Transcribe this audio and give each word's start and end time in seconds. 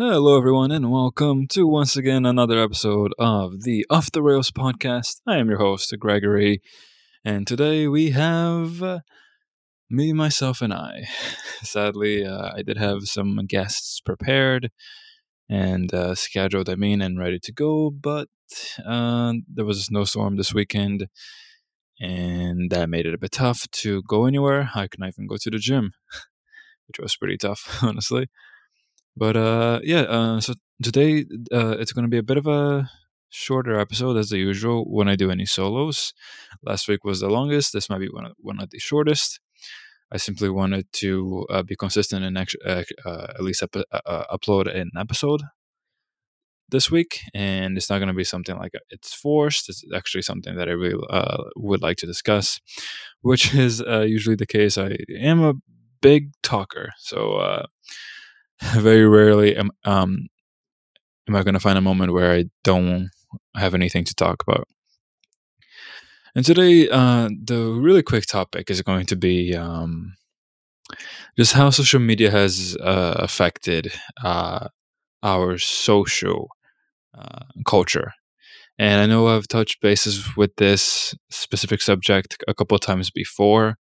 Hello, 0.00 0.38
everyone, 0.38 0.70
and 0.70 0.92
welcome 0.92 1.48
to 1.48 1.66
once 1.66 1.96
again 1.96 2.24
another 2.24 2.62
episode 2.62 3.12
of 3.18 3.64
the 3.64 3.84
Off 3.90 4.12
the 4.12 4.22
Rails 4.22 4.52
podcast. 4.52 5.20
I 5.26 5.38
am 5.38 5.48
your 5.48 5.58
host, 5.58 5.92
Gregory, 5.98 6.62
and 7.24 7.48
today 7.48 7.88
we 7.88 8.10
have 8.10 8.80
uh, 8.80 9.00
me, 9.90 10.12
myself, 10.12 10.62
and 10.62 10.72
I. 10.72 11.08
Sadly, 11.64 12.24
uh, 12.24 12.52
I 12.54 12.62
did 12.62 12.78
have 12.78 13.08
some 13.08 13.44
guests 13.48 14.00
prepared 14.00 14.70
and 15.48 15.92
uh, 15.92 16.14
scheduled, 16.14 16.70
I 16.70 16.76
mean, 16.76 17.02
and 17.02 17.18
ready 17.18 17.40
to 17.40 17.52
go, 17.52 17.90
but 17.90 18.28
uh, 18.86 19.32
there 19.52 19.64
was 19.64 19.80
a 19.80 19.82
snowstorm 19.82 20.36
this 20.36 20.54
weekend, 20.54 21.08
and 21.98 22.70
that 22.70 22.88
made 22.88 23.06
it 23.06 23.14
a 23.14 23.18
bit 23.18 23.32
tough 23.32 23.68
to 23.72 24.04
go 24.04 24.26
anywhere. 24.26 24.70
I 24.76 24.86
couldn't 24.86 25.08
even 25.08 25.26
go 25.26 25.38
to 25.40 25.50
the 25.50 25.58
gym, 25.58 25.90
which 26.86 27.00
was 27.00 27.16
pretty 27.16 27.36
tough, 27.36 27.78
honestly. 27.82 28.28
But 29.18 29.36
uh, 29.36 29.80
yeah, 29.82 30.02
uh, 30.02 30.40
so 30.40 30.54
today 30.80 31.24
uh, 31.52 31.76
it's 31.80 31.92
going 31.92 32.04
to 32.04 32.08
be 32.08 32.18
a 32.18 32.22
bit 32.22 32.36
of 32.36 32.46
a 32.46 32.88
shorter 33.30 33.78
episode 33.78 34.16
as 34.16 34.30
the 34.30 34.38
usual 34.38 34.84
when 34.84 35.08
I 35.08 35.16
do 35.16 35.30
any 35.30 35.44
solos. 35.44 36.14
Last 36.62 36.86
week 36.86 37.02
was 37.02 37.18
the 37.18 37.28
longest. 37.28 37.72
This 37.72 37.90
might 37.90 37.98
be 37.98 38.08
one 38.08 38.26
of, 38.26 38.32
one 38.38 38.60
of 38.60 38.70
the 38.70 38.78
shortest. 38.78 39.40
I 40.12 40.18
simply 40.18 40.48
wanted 40.48 40.86
to 40.94 41.46
uh, 41.50 41.62
be 41.64 41.74
consistent 41.74 42.24
and 42.24 42.38
actually, 42.38 42.64
uh, 42.64 42.84
uh, 43.04 43.26
at 43.34 43.42
least 43.42 43.62
up, 43.64 43.74
uh, 43.76 44.24
upload 44.32 44.72
an 44.72 44.92
episode 44.96 45.42
this 46.68 46.88
week, 46.88 47.20
and 47.34 47.76
it's 47.76 47.90
not 47.90 47.98
going 47.98 48.08
to 48.08 48.14
be 48.14 48.24
something 48.24 48.56
like 48.56 48.72
it's 48.88 49.12
forced. 49.12 49.68
It's 49.68 49.82
actually 49.94 50.22
something 50.22 50.54
that 50.54 50.68
I 50.68 50.72
really 50.72 51.02
uh, 51.10 51.42
would 51.56 51.82
like 51.82 51.96
to 51.98 52.06
discuss, 52.06 52.60
which 53.22 53.52
is 53.66 53.82
uh, 53.82 54.02
usually 54.02 54.36
the 54.36 54.46
case. 54.46 54.78
I 54.78 54.96
am 55.18 55.42
a 55.42 55.54
big 56.00 56.30
talker, 56.42 56.92
so 56.98 57.32
uh, 57.34 57.66
very 58.76 59.06
rarely 59.06 59.56
am 59.56 59.70
um 59.84 60.28
am 61.28 61.36
I 61.36 61.42
going 61.42 61.54
to 61.54 61.60
find 61.60 61.78
a 61.78 61.82
moment 61.82 62.12
where 62.12 62.32
I 62.32 62.46
don't 62.64 63.10
have 63.54 63.74
anything 63.74 64.04
to 64.04 64.14
talk 64.14 64.42
about. 64.46 64.66
And 66.34 66.44
today, 66.44 66.88
uh, 66.88 67.28
the 67.44 67.72
really 67.72 68.02
quick 68.02 68.26
topic 68.26 68.70
is 68.70 68.80
going 68.82 69.06
to 69.06 69.16
be 69.16 69.54
um, 69.54 70.14
just 71.36 71.52
how 71.52 71.70
social 71.70 72.00
media 72.00 72.30
has 72.30 72.76
uh, 72.80 73.14
affected 73.18 73.92
uh, 74.22 74.68
our 75.22 75.58
social 75.58 76.48
uh, 77.16 77.44
culture. 77.66 78.12
And 78.78 79.00
I 79.00 79.06
know 79.06 79.26
I've 79.26 79.48
touched 79.48 79.80
bases 79.80 80.36
with 80.36 80.54
this 80.56 81.14
specific 81.30 81.82
subject 81.82 82.36
a 82.46 82.54
couple 82.54 82.78
times 82.78 83.10
before 83.10 83.76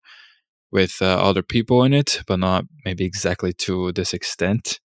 with 0.71 1.01
uh, 1.01 1.05
other 1.05 1.43
people 1.43 1.83
in 1.83 1.93
it, 1.93 2.21
but 2.27 2.39
not 2.39 2.65
maybe 2.85 3.05
exactly 3.05 3.53
to 3.53 3.91
this 3.93 4.13
extent. 4.13 4.79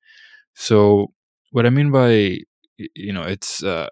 So, 0.54 1.14
what 1.52 1.66
I 1.66 1.70
mean 1.70 1.92
by 1.92 2.40
you 2.96 3.14
know, 3.14 3.24
it's 3.24 3.64
uh, 3.64 3.90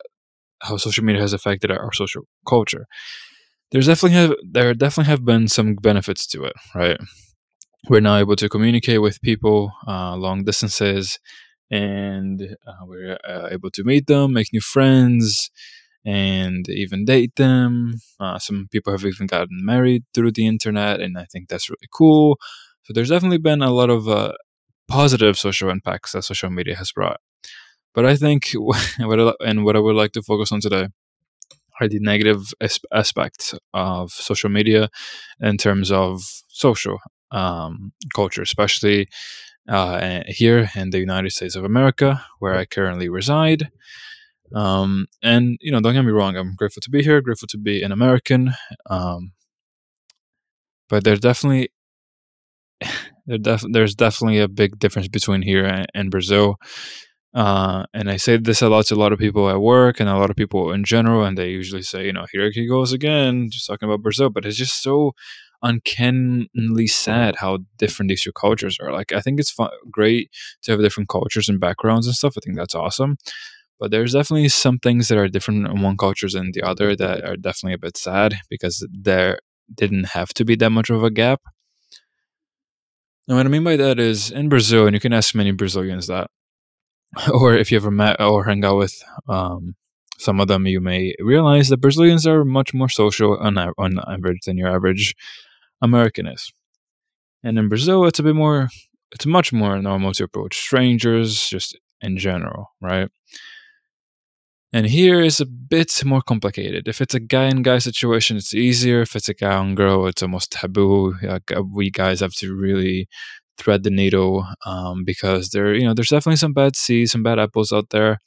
how 0.62 0.78
social 0.78 1.04
media 1.04 1.22
has 1.22 1.34
affected 1.34 1.72
our, 1.72 1.92
social 1.94 2.24
culture. 2.48 2.88
There's 3.72 3.88
definitely 3.88 4.18
have 4.18 4.36
there 4.50 4.74
definitely 4.74 5.12
have 5.12 5.26
been 5.26 5.48
some 5.48 5.76
benefits 5.76 6.26
to 6.28 6.46
it, 6.46 6.54
right? 6.74 7.00
We're 7.90 8.02
now 8.02 8.18
able 8.18 8.36
to 8.38 8.50
communicate 8.50 9.02
with 9.02 9.22
people 9.22 9.72
uh, 9.88 10.16
long 10.16 10.44
distances, 10.44 11.20
and 11.70 12.56
uh, 12.66 12.86
we're 12.86 13.18
uh, 13.28 13.50
able 13.52 13.72
to 13.72 13.84
meet 13.84 14.08
them, 14.08 14.34
make 14.34 14.54
new 14.54 14.62
friends, 14.62 15.52
and 16.08 16.70
even 16.70 17.04
date 17.04 17.36
them. 17.36 17.96
Uh, 18.18 18.40
some 18.40 18.70
people 18.72 18.94
have 18.94 19.04
even 19.04 19.28
gotten 19.28 19.66
married 19.66 20.06
through 20.14 20.32
the 20.32 20.48
internet, 20.48 21.02
and 21.02 21.18
I 21.18 21.26
think 21.26 21.50
that's 21.50 21.70
really 21.70 21.90
cool. 21.94 22.40
So 22.84 22.94
there's 22.94 23.10
definitely 23.10 23.40
been 23.40 23.62
a 23.62 23.74
lot 23.74 23.90
of 23.90 24.08
uh, 24.08 24.32
positive 24.88 25.38
social 25.38 25.70
impacts 25.70 26.14
that 26.14 26.24
social 26.24 26.50
media 26.50 26.78
has 26.78 26.94
brought. 26.94 27.20
But 27.94 28.06
I 28.06 28.16
think 28.16 28.52
what 28.56 29.20
I, 29.20 29.34
and 29.46 29.66
what 29.66 29.76
I 29.76 29.80
would 29.80 29.98
like 29.98 30.14
to 30.14 30.22
focus 30.22 30.54
on 30.54 30.62
today 30.62 30.88
are 31.82 31.90
the 31.90 32.00
negative 32.00 32.54
aspects 32.94 33.54
of 33.74 34.12
social 34.12 34.50
media 34.50 34.90
in 35.42 35.58
terms 35.58 35.92
of 35.92 36.22
social 36.48 37.00
um, 37.32 37.92
culture, 38.16 38.42
especially 38.42 39.10
uh, 39.68 40.22
here 40.28 40.70
in 40.74 40.92
the 40.92 41.00
United 41.00 41.34
States 41.34 41.58
of 41.58 41.66
America, 41.66 42.24
where 42.40 42.56
I 42.56 42.64
currently 42.64 43.10
reside. 43.10 43.70
Um, 44.54 45.08
and 45.22 45.58
you 45.62 45.72
know, 45.72 45.80
don't 45.82 45.94
get 45.94 46.04
me 46.04 46.12
wrong, 46.12 46.38
I'm 46.38 46.56
grateful 46.56 46.82
to 46.82 46.90
be 46.90 47.04
here, 47.04 47.22
grateful 47.22 47.48
to 47.50 47.58
be 47.58 47.84
an 47.84 47.92
American. 47.92 48.54
Um, 48.90 49.34
but 50.90 51.04
there's 51.04 51.20
definitely 51.20 51.70
there 53.28 53.38
def- 53.38 53.66
there's 53.72 53.96
definitely 53.96 54.40
a 54.40 54.48
big 54.48 54.80
difference 54.80 55.08
between 55.08 55.42
here 55.42 55.66
and, 55.66 55.88
and 55.94 56.12
Brazil. 56.12 56.58
Uh, 57.34 57.86
and 57.94 58.10
I 58.10 58.18
say 58.18 58.38
this 58.38 58.62
a 58.62 58.70
lot 58.70 58.86
to 58.88 58.96
a 58.96 58.98
lot 58.98 59.14
of 59.14 59.20
people 59.20 59.50
at 59.50 59.62
work 59.62 60.00
and 60.00 60.10
a 60.10 60.18
lot 60.18 60.30
of 60.30 60.36
people 60.36 60.72
in 60.72 60.84
general, 60.84 61.24
and 61.24 61.38
they 61.38 61.50
usually 61.50 61.84
say, 61.84 62.06
you 62.06 62.14
know, 62.14 62.26
here 62.32 62.50
he 62.52 62.68
goes 62.68 62.94
again, 62.94 63.50
just 63.52 63.68
talking 63.68 63.88
about 63.88 64.02
Brazil. 64.02 64.30
But 64.30 64.46
it's 64.46 64.58
just 64.58 64.82
so 64.82 65.14
uncannily 65.62 66.88
sad 66.88 67.36
how 67.38 67.60
different 67.78 68.10
these 68.10 68.24
two 68.24 68.32
cultures 68.32 68.78
are. 68.82 68.92
Like, 68.92 69.12
I 69.12 69.22
think 69.22 69.40
it's 69.40 69.52
fun- 69.52 69.70
great 69.92 70.32
to 70.64 70.72
have 70.72 70.82
different 70.82 71.10
cultures 71.10 71.50
and 71.50 71.60
backgrounds 71.60 72.08
and 72.08 72.16
stuff. 72.16 72.36
I 72.38 72.42
think 72.44 72.58
that's 72.58 72.76
awesome. 72.76 73.18
But 73.80 73.92
there's 73.92 74.14
definitely 74.14 74.50
some 74.50 74.80
things 74.80 75.08
that 75.08 75.18
are 75.18 75.28
different 75.28 75.68
in 75.68 75.82
one 75.82 75.98
culture 75.98 76.28
than 76.30 76.52
the 76.54 76.64
other 76.64 76.96
that 76.96 77.24
are 77.24 77.36
definitely 77.36 77.74
a 77.76 77.78
bit 77.78 77.98
sad 77.98 78.36
because 78.50 78.88
there 78.92 79.40
didn't 79.74 80.06
have 80.10 80.30
to 80.36 80.46
be 80.46 80.56
that 80.56 80.72
much 80.72 80.90
of 80.90 81.04
a 81.04 81.12
gap. 81.12 81.42
And 83.28 83.38
what 83.38 83.46
I 83.46 83.50
mean 83.50 83.64
by 83.64 83.76
that 83.76 84.00
is 84.00 84.32
in 84.32 84.50
Brazil, 84.50 84.88
and 84.88 84.94
you 84.94 85.00
can 85.00 85.14
ask 85.14 85.36
many 85.36 85.52
Brazilians 85.52 86.08
that, 86.08 86.30
or 87.34 87.56
if 87.56 87.72
you 87.72 87.78
ever 87.78 87.92
met 87.92 88.22
or 88.22 88.46
hang 88.46 88.64
out 88.64 88.78
with 88.78 89.04
um, 89.28 89.76
some 90.18 90.40
of 90.40 90.48
them, 90.48 90.66
you 90.66 90.80
may 90.80 91.14
realize 91.20 91.70
that 91.70 91.82
Brazilians 91.82 92.26
are 92.26 92.46
much 92.46 92.74
more 92.74 92.90
social 92.90 93.38
on, 93.38 93.58
on 93.58 94.00
average 94.08 94.40
than 94.46 94.58
your 94.58 94.70
average 94.70 95.14
American 95.82 96.26
is. 96.26 96.52
And 97.44 97.60
in 97.60 97.70
Brazil, 97.70 98.06
it's 98.06 98.20
a 98.20 98.24
bit 98.24 98.36
more, 98.36 98.70
it's 99.12 99.26
much 99.26 99.54
more 99.54 99.80
normal 99.82 100.14
to 100.14 100.24
approach 100.24 100.58
strangers 100.58 101.48
just 101.48 101.78
in 102.02 102.18
general, 102.18 102.72
right? 102.82 103.10
And 104.74 104.86
here 104.86 105.22
is 105.22 105.40
a 105.40 105.46
bit 105.46 106.04
more 106.04 106.22
complicated. 106.22 106.88
If 106.88 107.00
it's 107.00 107.14
a 107.14 107.22
guy 107.22 107.46
and 107.46 107.64
guy 107.64 107.78
situation, 107.78 108.36
it's 108.36 108.54
easier. 108.54 109.02
If 109.02 109.16
it's 109.16 109.30
a 109.30 109.34
guy 109.34 109.62
and 109.62 109.78
girl, 109.78 110.08
it's 110.08 110.22
almost 110.22 110.52
taboo. 110.52 111.16
Uh, 111.28 111.40
we 111.74 111.90
guys 111.90 112.20
have 112.20 112.34
to 112.36 112.54
really 112.54 113.08
thread 113.58 113.84
the 113.84 113.90
needle 113.90 114.46
um, 114.66 115.04
because 115.06 115.50
there, 115.50 115.74
you 115.74 115.86
know, 115.86 115.94
there's 115.94 116.10
definitely 116.10 116.38
some 116.38 116.54
bad 116.54 116.76
seeds, 116.76 117.12
some 117.12 117.24
bad 117.24 117.40
apples 117.40 117.72
out 117.72 117.92
there 117.92 118.20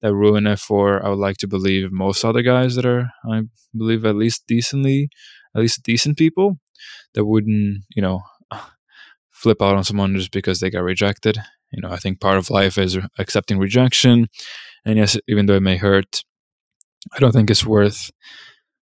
that 0.00 0.14
ruin 0.14 0.46
it 0.46 0.60
for. 0.60 1.04
I 1.04 1.08
would 1.08 1.18
like 1.18 1.38
to 1.38 1.48
believe 1.48 1.90
most 1.90 2.24
other 2.24 2.42
guys 2.42 2.76
that 2.76 2.86
are, 2.86 3.10
I 3.28 3.42
believe, 3.76 4.04
at 4.04 4.14
least 4.14 4.44
decently, 4.46 5.08
at 5.56 5.60
least 5.60 5.82
decent 5.82 6.16
people 6.16 6.60
that 7.14 7.24
wouldn't, 7.24 7.82
you 7.96 8.00
know, 8.00 8.22
flip 9.32 9.60
out 9.60 9.76
on 9.76 9.82
someone 9.82 10.14
just 10.14 10.30
because 10.30 10.60
they 10.60 10.70
got 10.70 10.84
rejected. 10.84 11.36
You 11.72 11.82
know, 11.82 11.90
I 11.90 11.96
think 11.96 12.20
part 12.20 12.38
of 12.38 12.50
life 12.50 12.78
is 12.78 12.96
accepting 13.18 13.58
rejection 13.58 14.28
and 14.84 14.98
yes, 14.98 15.16
even 15.28 15.46
though 15.46 15.54
it 15.54 15.62
may 15.62 15.76
hurt, 15.76 16.22
I 17.14 17.18
don't 17.18 17.32
think 17.32 17.50
it's 17.50 17.66
worth 17.66 18.10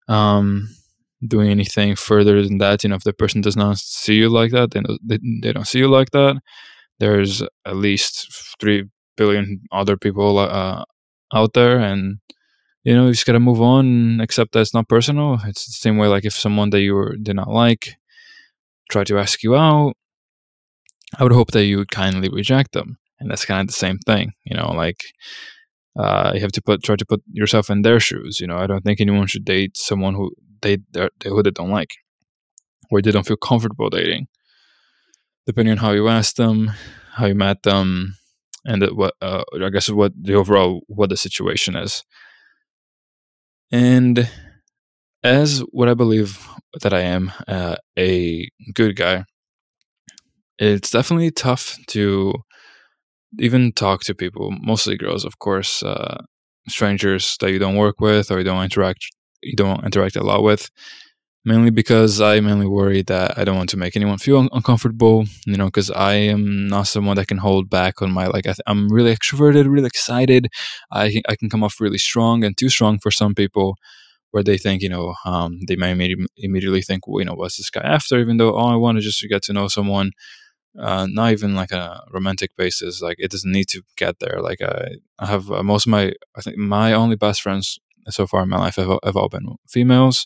um, 0.07 0.69
doing 1.27 1.49
anything 1.49 1.95
further 1.95 2.41
than 2.43 2.57
that. 2.59 2.83
You 2.83 2.89
know, 2.89 2.95
if 2.95 3.03
the 3.03 3.13
person 3.13 3.41
does 3.41 3.57
not 3.57 3.77
see 3.77 4.15
you 4.15 4.29
like 4.29 4.51
that, 4.51 4.71
then 4.71 4.85
they, 5.03 5.19
they 5.41 5.53
don't 5.53 5.67
see 5.67 5.79
you 5.79 5.87
like 5.87 6.11
that. 6.11 6.41
There's 6.99 7.41
at 7.65 7.75
least 7.75 8.55
three 8.59 8.85
billion 9.17 9.61
other 9.71 9.97
people 9.97 10.39
uh, 10.39 10.83
out 11.33 11.53
there, 11.53 11.79
and 11.79 12.19
you 12.83 12.95
know, 12.95 13.07
you 13.07 13.13
just 13.13 13.25
gotta 13.25 13.39
move 13.39 13.61
on 13.61 14.21
accept 14.21 14.53
that 14.53 14.61
it's 14.61 14.73
not 14.73 14.89
personal. 14.89 15.39
It's 15.45 15.65
the 15.65 15.73
same 15.73 15.97
way, 15.97 16.07
like 16.07 16.25
if 16.25 16.33
someone 16.33 16.71
that 16.71 16.81
you 16.81 17.15
did 17.21 17.35
not 17.35 17.49
like 17.49 17.97
try 18.91 19.03
to 19.05 19.19
ask 19.19 19.43
you 19.43 19.55
out, 19.55 19.93
I 21.17 21.23
would 21.23 21.31
hope 21.33 21.51
that 21.51 21.65
you 21.65 21.77
would 21.77 21.91
kindly 21.91 22.29
reject 22.29 22.71
them, 22.73 22.97
and 23.19 23.29
that's 23.29 23.45
kind 23.45 23.61
of 23.61 23.67
the 23.67 23.73
same 23.73 23.99
thing. 23.99 24.33
You 24.45 24.55
know, 24.57 24.71
like 24.71 25.01
uh, 25.97 26.31
you 26.33 26.41
have 26.41 26.51
to 26.53 26.61
put 26.61 26.83
try 26.83 26.95
to 26.95 27.05
put 27.05 27.21
yourself 27.31 27.69
in 27.69 27.81
their 27.81 27.99
shoes. 27.99 28.39
You 28.39 28.47
know, 28.47 28.57
I 28.57 28.67
don't 28.67 28.83
think 28.83 29.01
anyone 29.01 29.27
should 29.27 29.45
date 29.45 29.77
someone 29.77 30.15
who 30.15 30.31
they 30.61 30.77
who 31.23 31.43
they 31.43 31.51
don't 31.51 31.69
like, 31.69 31.91
or 32.89 33.01
they 33.01 33.11
don't 33.11 33.27
feel 33.27 33.37
comfortable 33.37 33.89
dating. 33.89 34.27
Depending 35.45 35.73
on 35.73 35.77
how 35.79 35.91
you 35.91 36.07
ask 36.07 36.35
them, 36.35 36.71
how 37.13 37.25
you 37.25 37.35
met 37.35 37.63
them, 37.63 38.15
and 38.65 38.83
what 38.95 39.15
uh, 39.21 39.43
I 39.61 39.69
guess 39.69 39.89
what 39.89 40.13
the 40.19 40.35
overall 40.35 40.81
what 40.87 41.09
the 41.09 41.17
situation 41.17 41.75
is. 41.75 42.03
And 43.71 44.29
as 45.23 45.59
what 45.71 45.87
I 45.89 45.93
believe 45.93 46.47
that 46.81 46.93
I 46.93 47.01
am, 47.01 47.31
uh, 47.47 47.75
a 47.97 48.49
good 48.73 48.95
guy, 48.95 49.25
it's 50.59 50.91
definitely 50.91 51.31
tough 51.31 51.77
to 51.87 52.33
even 53.39 53.71
talk 53.73 54.03
to 54.05 54.15
people, 54.15 54.51
mostly 54.61 54.97
girls, 54.97 55.25
of 55.25 55.39
course, 55.39 55.83
uh, 55.83 56.17
strangers 56.67 57.37
that 57.41 57.51
you 57.51 57.59
don't 57.59 57.75
work 57.77 57.99
with 57.99 58.31
or 58.31 58.37
you 58.39 58.43
don't 58.45 58.63
interact 58.63 59.05
you 59.43 59.55
don't 59.55 59.83
interact 59.83 60.15
a 60.15 60.23
lot 60.23 60.43
with. 60.43 60.69
mainly 61.45 61.71
because 61.71 62.21
I 62.21 62.39
mainly 62.41 62.67
worry 62.67 63.01
that 63.03 63.37
I 63.37 63.43
don't 63.45 63.57
want 63.57 63.69
to 63.71 63.77
make 63.77 63.95
anyone 63.95 64.17
feel 64.19 64.37
un- 64.39 64.49
uncomfortable, 64.53 65.25
you 65.47 65.57
know, 65.57 65.65
because 65.65 65.89
I 65.91 66.13
am 66.15 66.67
not 66.67 66.87
someone 66.87 67.15
that 67.17 67.27
can 67.27 67.39
hold 67.39 67.69
back 67.69 68.01
on 68.01 68.11
my 68.11 68.27
like 68.27 68.47
I 68.47 68.55
am 68.67 68.89
really 68.89 69.15
extroverted, 69.15 69.71
really 69.71 69.87
excited. 69.87 70.47
I 70.91 71.21
I 71.29 71.35
can 71.35 71.49
come 71.49 71.63
off 71.63 71.81
really 71.81 71.97
strong 71.97 72.43
and 72.43 72.57
too 72.57 72.69
strong 72.69 72.99
for 72.99 73.11
some 73.11 73.33
people, 73.35 73.77
where 74.31 74.43
they 74.43 74.57
think 74.57 74.81
you 74.81 74.89
know 74.89 75.15
um, 75.25 75.59
they 75.67 75.75
may 75.75 75.93
imme- 75.95 76.25
immediately 76.37 76.81
think 76.81 77.07
well, 77.07 77.19
you 77.21 77.25
know 77.25 77.35
what's 77.35 77.57
this 77.57 77.69
guy 77.69 77.81
after, 77.83 78.19
even 78.19 78.37
though 78.37 78.55
oh 78.55 78.67
I 78.67 78.75
want 78.75 78.97
to 78.97 79.01
just 79.03 79.23
get 79.29 79.43
to 79.43 79.53
know 79.53 79.67
someone. 79.67 80.11
Uh, 80.79 81.05
not 81.09 81.31
even 81.31 81.53
like 81.53 81.71
a 81.71 82.01
romantic 82.11 82.55
basis. 82.55 83.01
Like 83.01 83.17
it 83.19 83.31
doesn't 83.31 83.51
need 83.51 83.67
to 83.69 83.81
get 83.97 84.19
there. 84.19 84.39
Like 84.41 84.61
I, 84.61 84.95
I 85.19 85.25
have 85.25 85.51
uh, 85.51 85.63
most 85.63 85.85
of 85.85 85.91
my, 85.91 86.13
I 86.35 86.41
think 86.41 86.57
my 86.57 86.93
only 86.93 87.15
best 87.15 87.41
friends 87.41 87.77
so 88.09 88.25
far 88.25 88.43
in 88.43 88.49
my 88.49 88.57
life 88.57 88.77
have, 88.77 88.97
have 89.03 89.17
all 89.17 89.29
been 89.29 89.55
females, 89.69 90.25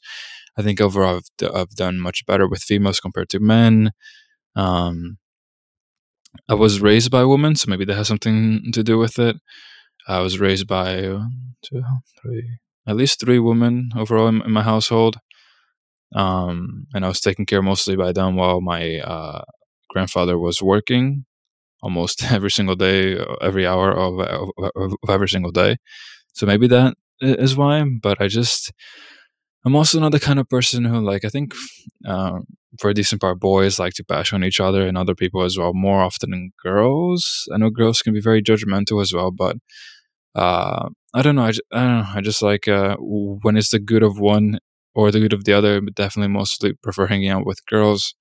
I 0.57 0.61
think 0.61 0.79
overall 0.79 1.17
I've, 1.17 1.53
I've 1.53 1.69
done 1.71 1.99
much 1.99 2.25
better 2.25 2.47
with 2.47 2.63
females 2.63 2.99
compared 2.99 3.29
to 3.29 3.39
men. 3.39 3.91
Um, 4.55 5.17
I 6.47 6.53
was 6.53 6.79
raised 6.81 7.11
by 7.11 7.21
a 7.21 7.27
woman, 7.27 7.55
so 7.55 7.69
maybe 7.69 7.85
that 7.85 7.95
has 7.95 8.07
something 8.07 8.71
to 8.73 8.83
do 8.83 8.97
with 8.97 9.19
it. 9.19 9.37
I 10.07 10.19
was 10.19 10.39
raised 10.39 10.67
by 10.67 11.09
one, 11.09 11.55
two, 11.63 11.81
three, 12.21 12.59
at 12.87 12.95
least 12.95 13.19
three 13.19 13.39
women 13.39 13.89
overall 13.95 14.27
in, 14.27 14.41
in 14.41 14.51
my 14.51 14.63
household. 14.63 15.17
Um, 16.13 16.85
and 16.93 17.03
I 17.03 17.07
was 17.09 17.19
taken 17.19 17.45
care 17.45 17.61
mostly 17.61 17.95
by 17.95 18.13
them 18.13 18.35
while 18.35 18.61
my 18.61 18.99
uh, 18.99 19.43
grandfather 19.95 20.37
was 20.37 20.61
working 20.61 21.25
almost 21.81 22.23
every 22.37 22.51
single 22.51 22.75
day, 22.75 23.17
every 23.41 23.65
hour 23.65 23.89
of, 23.91 24.19
of, 24.19 24.49
of, 24.75 25.09
every 25.09 25.29
single 25.29 25.51
day. 25.51 25.77
So 26.33 26.45
maybe 26.45 26.67
that 26.67 26.95
is 27.21 27.55
why. 27.55 27.83
But 28.01 28.21
I 28.21 28.27
just 28.27 28.73
I'm 29.65 29.75
also 29.75 29.99
not 29.99 30.11
the 30.11 30.19
kind 30.27 30.39
of 30.39 30.49
person 30.49 30.85
who 30.85 30.99
like 30.99 31.23
I 31.25 31.29
think 31.29 31.53
uh, 32.05 32.39
for 32.79 32.89
a 32.89 32.93
decent 32.93 33.21
part 33.21 33.39
boys 33.39 33.79
like 33.79 33.93
to 33.95 34.03
bash 34.03 34.33
on 34.33 34.43
each 34.43 34.59
other 34.59 34.85
and 34.87 34.97
other 34.97 35.15
people 35.15 35.41
as 35.43 35.57
well 35.57 35.73
more 35.73 36.01
often 36.01 36.31
than 36.31 36.51
girls. 36.61 37.47
I 37.53 37.57
know 37.57 37.69
girls 37.69 38.01
can 38.01 38.13
be 38.13 38.21
very 38.29 38.41
judgmental 38.43 39.01
as 39.01 39.13
well, 39.13 39.31
but 39.31 39.57
uh, 40.35 40.89
I 41.13 41.21
don't 41.21 41.35
know. 41.35 41.45
I, 41.45 41.53
I 41.71 41.79
don't 41.83 41.99
know. 41.99 42.11
I 42.15 42.21
just 42.21 42.41
like 42.41 42.67
uh, 42.67 42.97
when 42.99 43.57
it's 43.57 43.71
the 43.71 43.79
good 43.79 44.03
of 44.03 44.19
one 44.19 44.59
or 44.93 45.11
the 45.11 45.19
good 45.19 45.33
of 45.33 45.45
the 45.45 45.53
other. 45.53 45.81
But 45.81 45.95
definitely 45.95 46.33
mostly 46.33 46.73
prefer 46.73 47.07
hanging 47.07 47.29
out 47.29 47.45
with 47.45 47.65
girls. 47.65 48.15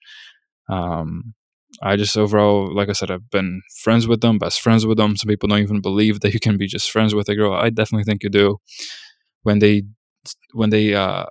Um, 0.69 1.35
I 1.83 1.97
just 1.97 2.17
overall, 2.17 2.75
like 2.75 2.89
I 2.89 2.93
said, 2.93 3.11
I've 3.11 3.31
been 3.31 3.63
friends 3.83 4.07
with 4.09 4.21
them, 4.21 4.39
best 4.39 4.61
friends 4.61 4.87
with 4.87 4.99
them. 4.99 5.17
Some 5.17 5.29
people 5.29 5.49
don't 5.49 5.61
even 5.61 5.81
believe 5.81 6.21
that 6.21 6.35
you 6.35 6.41
can 6.41 6.57
be 6.57 6.67
just 6.67 6.91
friends 6.91 7.15
with 7.15 7.29
a 7.29 7.35
girl. 7.35 7.53
I 7.53 7.71
definitely 7.71 8.05
think 8.05 8.23
you 8.23 8.31
do. 8.31 8.59
When 9.43 9.59
they 9.59 9.85
when 10.53 10.71
they 10.71 10.95
uh 10.95 11.27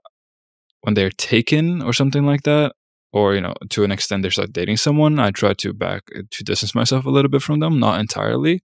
when 0.81 0.93
they're 0.93 1.09
taken 1.11 1.81
or 1.81 1.93
something 1.93 2.25
like 2.25 2.43
that 2.43 2.73
or 3.11 3.35
you 3.35 3.41
know 3.41 3.53
to 3.69 3.83
an 3.83 3.91
extent 3.91 4.23
they 4.23 4.29
start 4.29 4.53
dating 4.53 4.77
someone 4.77 5.19
i 5.19 5.31
try 5.31 5.53
to 5.53 5.73
back 5.73 6.03
to 6.31 6.43
distance 6.43 6.75
myself 6.75 7.05
a 7.05 7.09
little 7.09 7.29
bit 7.29 7.41
from 7.41 7.59
them 7.59 7.79
not 7.79 7.99
entirely 7.99 8.61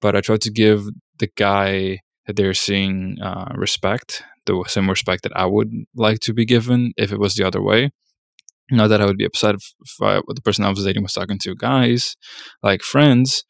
but 0.00 0.16
i 0.16 0.20
try 0.20 0.36
to 0.36 0.50
give 0.50 0.84
the 1.18 1.28
guy 1.36 1.98
that 2.26 2.36
they're 2.36 2.54
seeing 2.54 3.18
uh, 3.22 3.52
respect 3.56 4.22
the 4.46 4.64
same 4.68 4.88
respect 4.88 5.22
that 5.22 5.36
i 5.36 5.46
would 5.46 5.72
like 5.96 6.20
to 6.20 6.32
be 6.32 6.44
given 6.44 6.92
if 6.96 7.12
it 7.12 7.18
was 7.20 7.34
the 7.34 7.46
other 7.46 7.62
way 7.62 7.90
not 8.70 8.88
that 8.88 9.00
i 9.00 9.06
would 9.06 9.18
be 9.18 9.24
upset 9.24 9.54
if, 9.54 9.72
if 9.84 10.02
I, 10.02 10.20
the 10.28 10.42
person 10.42 10.64
i 10.64 10.70
was 10.70 10.84
dating 10.84 11.02
was 11.02 11.12
talking 11.12 11.38
to 11.38 11.54
guys 11.54 12.16
like 12.62 12.82
friends 12.82 13.44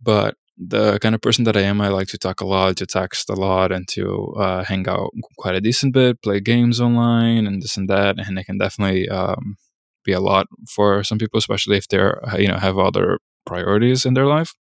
but 0.00 0.36
the 0.58 0.98
kind 1.00 1.14
of 1.14 1.20
person 1.20 1.44
that 1.44 1.56
I 1.56 1.62
am, 1.62 1.80
I 1.80 1.88
like 1.88 2.08
to 2.08 2.18
talk 2.18 2.40
a 2.40 2.46
lot, 2.46 2.76
to 2.78 2.86
text 2.86 3.28
a 3.28 3.34
lot, 3.34 3.72
and 3.72 3.86
to 3.88 4.34
uh, 4.38 4.64
hang 4.64 4.88
out 4.88 5.10
quite 5.36 5.54
a 5.54 5.60
decent 5.60 5.92
bit, 5.92 6.22
play 6.22 6.40
games 6.40 6.80
online, 6.80 7.46
and 7.46 7.62
this 7.62 7.76
and 7.76 7.88
that. 7.90 8.18
And 8.18 8.38
it 8.38 8.44
can 8.44 8.58
definitely 8.58 9.08
um, 9.08 9.56
be 10.04 10.12
a 10.12 10.20
lot 10.20 10.46
for 10.74 11.04
some 11.04 11.18
people, 11.18 11.38
especially 11.38 11.76
if 11.76 11.88
they're 11.88 12.26
uh, 12.26 12.38
you 12.38 12.48
know 12.48 12.56
have 12.56 12.78
other 12.78 13.18
priorities 13.44 14.06
in 14.06 14.14
their 14.14 14.26
life, 14.26 14.54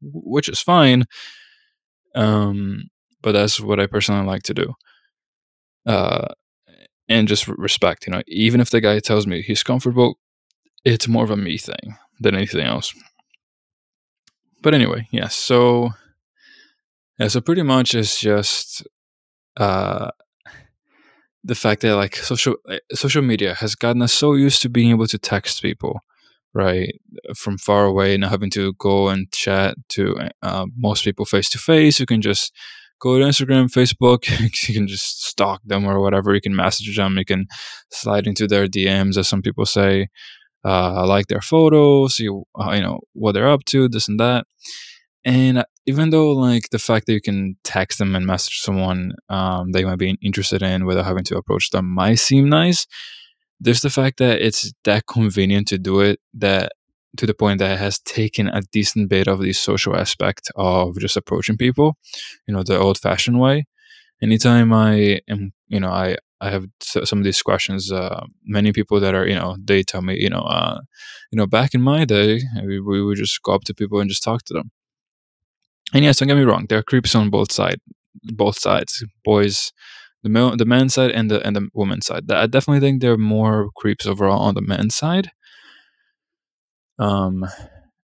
which 0.00 0.48
is 0.48 0.60
fine. 0.60 1.04
Um, 2.14 2.84
but 3.22 3.32
that's 3.32 3.60
what 3.60 3.80
I 3.80 3.86
personally 3.86 4.26
like 4.26 4.44
to 4.44 4.54
do. 4.54 4.74
Uh, 5.86 6.28
and 7.08 7.28
just 7.28 7.48
respect, 7.48 8.06
you 8.06 8.12
know, 8.12 8.22
even 8.26 8.60
if 8.60 8.70
the 8.70 8.80
guy 8.80 8.98
tells 8.98 9.26
me 9.26 9.42
he's 9.42 9.62
comfortable, 9.62 10.18
it's 10.84 11.08
more 11.08 11.24
of 11.24 11.30
a 11.30 11.36
me 11.36 11.58
thing 11.58 11.96
than 12.20 12.34
anything 12.34 12.66
else. 12.66 12.94
But 14.62 14.74
anyway. 14.74 15.08
Yeah, 15.10 15.28
so 15.28 15.90
yeah, 17.18 17.28
so 17.28 17.40
pretty 17.40 17.62
much 17.62 17.94
it's 17.94 18.18
just 18.18 18.86
uh, 19.56 20.10
the 21.44 21.54
fact 21.54 21.82
that 21.82 21.96
like 21.96 22.16
social 22.16 22.56
uh, 22.68 22.78
social 22.92 23.22
media 23.22 23.54
has 23.54 23.74
gotten 23.74 24.02
us 24.02 24.12
so 24.12 24.34
used 24.34 24.62
to 24.62 24.68
being 24.68 24.90
able 24.90 25.06
to 25.06 25.18
text 25.18 25.62
people, 25.62 26.00
right, 26.54 26.94
from 27.36 27.58
far 27.58 27.84
away, 27.84 28.16
not 28.16 28.30
having 28.30 28.50
to 28.50 28.72
go 28.74 29.08
and 29.08 29.30
chat 29.32 29.76
to 29.90 30.16
uh, 30.42 30.66
most 30.76 31.04
people 31.04 31.24
face 31.24 31.50
to 31.50 31.58
face. 31.58 32.00
You 32.00 32.06
can 32.06 32.22
just 32.22 32.52
go 33.04 33.18
to 33.18 33.24
Instagram, 33.24 33.66
Facebook. 33.70 34.20
you 34.68 34.74
can 34.74 34.88
just 34.88 35.24
stalk 35.24 35.60
them 35.64 35.84
or 35.84 36.00
whatever. 36.00 36.34
You 36.34 36.40
can 36.40 36.56
message 36.56 36.96
them. 36.96 37.18
You 37.18 37.24
can 37.24 37.46
slide 37.90 38.26
into 38.26 38.46
their 38.48 38.66
DMs, 38.66 39.18
as 39.18 39.28
some 39.28 39.42
people 39.42 39.66
say 39.66 40.08
uh, 40.64 41.06
like 41.06 41.26
their 41.26 41.42
photos, 41.42 42.16
see 42.16 42.28
uh, 42.28 42.72
you 42.72 42.80
know 42.80 43.00
what 43.12 43.32
they're 43.32 43.50
up 43.56 43.64
to, 43.66 43.88
this 43.88 44.08
and 44.08 44.18
that. 44.18 44.46
And 45.24 45.64
even 45.86 46.10
though 46.10 46.32
like 46.32 46.70
the 46.70 46.78
fact 46.78 47.06
that 47.06 47.12
you 47.12 47.20
can 47.20 47.56
text 47.62 47.98
them 47.98 48.16
and 48.16 48.26
message 48.26 48.60
someone 48.60 49.12
um, 49.28 49.70
you 49.74 49.86
might 49.86 49.98
be 49.98 50.18
interested 50.22 50.62
in 50.62 50.86
without 50.86 51.04
having 51.04 51.24
to 51.24 51.36
approach 51.36 51.70
them 51.70 51.86
might 51.86 52.18
seem 52.18 52.48
nice, 52.48 52.86
there's 53.60 53.82
the 53.82 53.90
fact 53.90 54.18
that 54.18 54.40
it's 54.40 54.72
that 54.84 55.06
convenient 55.06 55.68
to 55.68 55.78
do 55.78 56.00
it 56.00 56.20
that 56.32 56.72
to 57.16 57.26
the 57.26 57.34
point 57.34 57.58
that 57.58 57.72
it 57.72 57.78
has 57.78 57.98
taken 58.00 58.48
a 58.48 58.62
decent 58.72 59.08
bit 59.08 59.28
of 59.28 59.40
the 59.40 59.52
social 59.52 59.96
aspect 59.96 60.50
of 60.56 60.98
just 60.98 61.16
approaching 61.16 61.56
people, 61.56 61.96
you 62.46 62.54
know, 62.54 62.62
the 62.62 62.78
old 62.78 62.98
fashioned 62.98 63.40
way. 63.40 63.64
Anytime 64.22 64.72
I 64.72 65.20
am, 65.28 65.52
you 65.68 65.80
know, 65.80 65.90
I 65.90 66.16
I 66.40 66.50
have 66.50 66.66
some 66.82 67.18
of 67.18 67.24
these 67.24 67.40
questions. 67.42 67.90
Uh, 67.90 68.26
many 68.44 68.72
people 68.72 69.00
that 69.00 69.14
are, 69.14 69.26
you 69.26 69.34
know, 69.34 69.56
they 69.62 69.82
tell 69.82 70.02
me, 70.02 70.16
you 70.20 70.28
know, 70.28 70.40
uh, 70.42 70.80
you 71.30 71.38
know, 71.38 71.46
back 71.46 71.74
in 71.74 71.80
my 71.80 72.04
day, 72.04 72.42
we, 72.62 72.80
we 72.80 73.02
would 73.02 73.16
just 73.16 73.42
go 73.42 73.54
up 73.54 73.64
to 73.64 73.74
people 73.74 73.98
and 74.00 74.10
just 74.10 74.22
talk 74.22 74.42
to 74.44 74.54
them. 74.54 74.70
And 75.94 76.04
yes, 76.04 76.18
don't 76.18 76.28
get 76.28 76.36
me 76.36 76.42
wrong, 76.42 76.66
there 76.68 76.78
are 76.78 76.82
creeps 76.82 77.14
on 77.14 77.30
both 77.30 77.52
sides, 77.52 77.80
both 78.24 78.58
sides, 78.58 79.04
boys, 79.24 79.72
the 80.22 80.28
male, 80.28 80.56
the 80.56 80.64
man 80.64 80.88
side 80.88 81.12
and 81.12 81.30
the 81.30 81.46
and 81.46 81.54
the 81.54 81.68
woman 81.72 82.00
side. 82.02 82.30
I 82.30 82.46
definitely 82.46 82.80
think 82.80 83.00
there 83.00 83.12
are 83.12 83.18
more 83.18 83.68
creeps 83.76 84.06
overall 84.06 84.40
on 84.40 84.54
the 84.54 84.62
men's 84.62 84.94
side. 84.94 85.30
Um, 86.98 87.44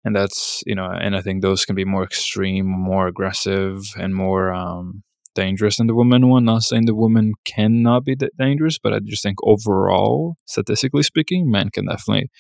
and 0.05 0.17
that's 0.17 0.63
you 0.67 0.75
know, 0.75 0.87
and 0.87 1.17
I 1.17 1.21
think 1.21 1.43
those 1.43 1.65
can 1.65 1.77
be 1.77 1.85
more 1.85 2.03
extreme, 2.03 2.67
more 2.67 3.07
aggressive, 3.07 3.83
and 3.97 4.15
more 4.15 4.53
um, 4.53 5.03
dangerous 5.35 5.77
than 5.77 5.87
the 5.87 5.95
woman 5.95 6.29
one. 6.29 6.45
Not 6.45 6.63
saying 6.63 6.87
the 6.87 6.95
woman 6.95 7.35
cannot 7.45 8.05
be 8.05 8.17
dangerous, 8.39 8.79
but 8.79 8.93
I 8.93 8.99
just 9.01 9.23
think 9.23 9.39
overall, 9.45 10.37
statistically 10.47 11.03
speaking, 11.05 11.51
men 11.51 11.71
can 11.71 11.87
definitely 11.87 12.31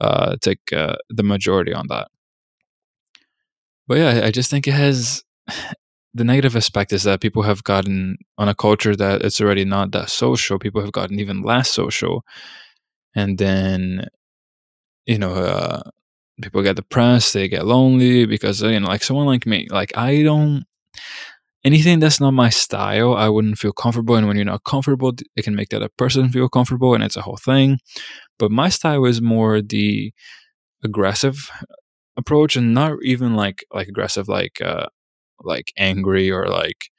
uh, 0.00 0.36
take 0.40 0.72
uh, 0.72 0.96
the 1.10 1.22
majority 1.22 1.74
on 1.74 1.86
that. 1.88 2.08
But 3.86 3.98
yeah, 3.98 4.22
I 4.24 4.30
just 4.30 4.50
think 4.50 4.66
it 4.66 4.74
has 4.74 5.22
the 6.14 6.24
negative 6.24 6.56
aspect 6.56 6.92
is 6.92 7.04
that 7.04 7.20
people 7.20 7.42
have 7.42 7.64
gotten 7.64 8.16
on 8.38 8.48
a 8.48 8.54
culture 8.54 8.94
that 8.96 9.22
it's 9.22 9.40
already 9.40 9.64
not 9.64 9.92
that 9.92 10.10
social. 10.10 10.58
People 10.58 10.80
have 10.80 10.92
gotten 10.92 11.20
even 11.20 11.42
less 11.42 11.70
social, 11.70 12.24
and 13.14 13.38
then 13.38 14.08
you 15.06 15.18
know. 15.18 15.34
Uh, 15.34 15.82
people 16.40 16.62
get 16.62 16.74
depressed 16.74 17.34
they 17.34 17.46
get 17.46 17.66
lonely 17.66 18.26
because 18.26 18.62
you 18.62 18.80
know 18.80 18.88
like 18.88 19.04
someone 19.04 19.26
like 19.26 19.46
me 19.46 19.68
like 19.70 19.96
i 19.96 20.22
don't 20.22 20.64
anything 21.64 22.00
that's 22.00 22.20
not 22.20 22.32
my 22.32 22.50
style, 22.50 23.14
I 23.14 23.28
wouldn't 23.28 23.58
feel 23.58 23.72
comfortable. 23.72 24.16
And 24.16 24.26
when 24.26 24.36
you're 24.36 24.44
not 24.44 24.64
comfortable, 24.64 25.12
it 25.36 25.42
can 25.42 25.54
make 25.54 25.68
the 25.68 25.76
other 25.76 25.88
person 25.96 26.28
feel 26.30 26.48
comfortable, 26.48 26.94
and 26.94 27.04
it's 27.04 27.16
a 27.16 27.22
whole 27.22 27.36
thing. 27.36 27.78
But 28.38 28.50
my 28.50 28.68
style 28.68 29.04
is 29.04 29.20
more 29.20 29.60
the 29.62 30.12
aggressive 30.84 31.50
approach, 32.16 32.56
and 32.56 32.74
not 32.74 32.98
even 33.02 33.34
like 33.36 33.64
like 33.72 33.88
aggressive, 33.88 34.28
like 34.28 34.60
uh, 34.60 34.86
like 35.40 35.72
angry 35.78 36.30
or 36.30 36.46
like 36.46 36.90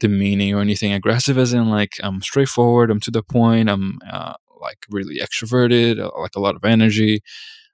demeaning 0.00 0.54
or 0.54 0.60
anything. 0.60 0.92
Aggressive 0.92 1.38
as 1.38 1.52
in 1.52 1.70
like 1.70 1.92
I'm 2.02 2.22
straightforward, 2.22 2.90
I'm 2.90 3.00
to 3.00 3.10
the 3.10 3.22
point, 3.22 3.68
I'm 3.70 3.98
uh, 4.10 4.34
like 4.64 4.78
really 4.90 5.18
extroverted, 5.20 6.00
uh, 6.00 6.10
like 6.20 6.36
a 6.36 6.40
lot 6.40 6.56
of 6.56 6.64
energy. 6.64 7.22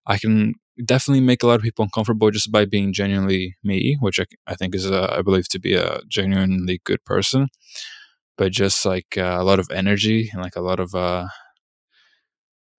I 0.06 0.18
can 0.18 0.54
definitely 0.84 1.22
make 1.22 1.42
a 1.42 1.46
lot 1.48 1.56
of 1.56 1.62
people 1.62 1.84
uncomfortable 1.84 2.30
just 2.30 2.52
by 2.52 2.64
being 2.66 2.92
genuinely 2.92 3.56
me, 3.64 3.98
which 4.00 4.20
I, 4.20 4.26
I 4.46 4.54
think 4.56 4.74
is, 4.74 4.90
uh, 4.90 5.14
I 5.18 5.22
believe, 5.22 5.48
to 5.50 5.60
be 5.60 5.74
a 5.74 6.00
genuinely 6.08 6.80
good 6.84 7.04
person. 7.04 7.48
But 8.38 8.52
just 8.52 8.86
like 8.86 9.18
uh, 9.18 9.38
a 9.40 9.44
lot 9.44 9.60
of 9.60 9.70
energy 9.70 10.30
and 10.32 10.42
like 10.42 10.56
a 10.56 10.62
lot 10.62 10.80
of, 10.80 10.94
uh, 10.94 11.28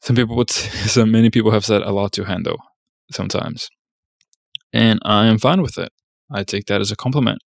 some 0.01 0.15
people 0.15 0.35
would, 0.35 0.49
so 0.95 1.05
many 1.05 1.29
people 1.29 1.51
have 1.51 1.65
said 1.65 1.81
a 1.81 1.91
lot 1.91 2.11
to 2.13 2.25
handle 2.25 2.57
sometimes. 3.11 3.69
And 4.73 4.99
I 5.03 5.27
am 5.27 5.37
fine 5.37 5.61
with 5.61 5.77
it. 5.77 5.91
I 6.31 6.43
take 6.43 6.65
that 6.65 6.81
as 6.81 6.91
a 6.91 6.95
compliment. 6.95 7.39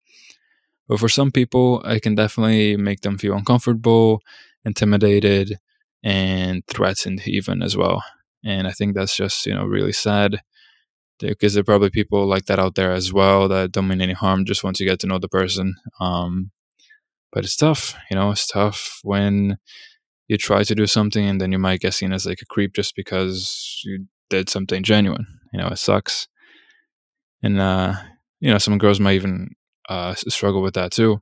But 0.87 0.99
for 0.99 1.09
some 1.09 1.31
people, 1.31 1.81
I 1.85 1.99
can 1.99 2.15
definitely 2.15 2.77
make 2.77 3.01
them 3.01 3.17
feel 3.17 3.35
uncomfortable, 3.35 4.21
intimidated, 4.65 5.57
and 6.03 6.63
threatened 6.67 7.27
even 7.27 7.61
as 7.61 7.75
well. 7.75 8.03
And 8.43 8.67
I 8.67 8.71
think 8.71 8.95
that's 8.95 9.15
just 9.15 9.45
you 9.45 9.53
know 9.53 9.65
really 9.65 9.93
sad 9.93 10.41
because 11.19 11.53
there 11.53 11.61
are 11.61 11.65
probably 11.65 11.89
people 11.89 12.25
like 12.27 12.45
that 12.45 12.59
out 12.59 12.75
there 12.75 12.91
as 12.91 13.13
well 13.13 13.47
that 13.47 13.71
don't 13.71 13.87
mean 13.87 14.01
any 14.01 14.13
harm 14.13 14.45
just 14.45 14.63
want 14.63 14.75
to 14.77 14.85
get 14.85 14.99
to 14.99 15.07
know 15.07 15.17
the 15.17 15.29
person. 15.29 15.75
Um, 15.99 16.51
but 17.31 17.43
it's 17.43 17.55
tough, 17.55 17.95
you 18.09 18.15
know, 18.15 18.31
it's 18.31 18.47
tough 18.47 18.99
when 19.03 19.57
you 20.27 20.37
try 20.37 20.63
to 20.63 20.75
do 20.75 20.87
something 20.87 21.27
and 21.27 21.39
then 21.39 21.51
you 21.51 21.59
might 21.59 21.81
get 21.81 21.93
seen 21.93 22.11
as 22.11 22.25
like 22.25 22.41
a 22.41 22.45
creep 22.45 22.73
just 22.73 22.95
because 22.95 23.81
you 23.83 24.05
did 24.29 24.49
something 24.49 24.83
genuine. 24.83 25.27
You 25.53 25.59
know, 25.59 25.67
it 25.67 25.77
sucks. 25.77 26.27
And 27.43 27.59
uh, 27.59 27.95
you 28.39 28.51
know, 28.51 28.57
some 28.57 28.77
girls 28.77 28.99
might 28.99 29.15
even 29.15 29.49
uh, 29.87 30.15
struggle 30.15 30.61
with 30.61 30.73
that 30.73 30.91
too. 30.91 31.21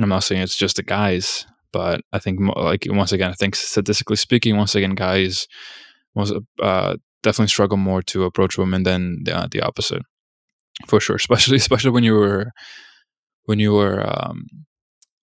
I'm 0.00 0.08
not 0.08 0.24
saying 0.24 0.40
it's 0.40 0.56
just 0.56 0.76
the 0.76 0.82
guys, 0.82 1.46
but 1.72 2.02
I 2.12 2.18
think 2.18 2.40
like 2.56 2.86
once 2.88 3.12
again, 3.12 3.30
I 3.30 3.34
think 3.34 3.56
statistically 3.56 4.16
speaking, 4.16 4.56
once 4.56 4.74
again, 4.74 4.94
guys 4.94 5.46
most 6.14 6.34
uh, 6.60 6.96
definitely 7.22 7.48
struggle 7.48 7.78
more 7.78 8.02
to 8.02 8.24
approach 8.24 8.58
women 8.58 8.82
than 8.82 9.24
the, 9.24 9.36
uh, 9.36 9.48
the 9.50 9.62
opposite, 9.62 10.02
for 10.86 11.00
sure. 11.00 11.16
Especially 11.22 11.56
especially 11.56 11.90
when 11.90 12.04
you 12.04 12.14
were 12.14 12.52
when 13.44 13.58
you 13.58 13.72
were 13.72 14.04
um, 14.06 14.46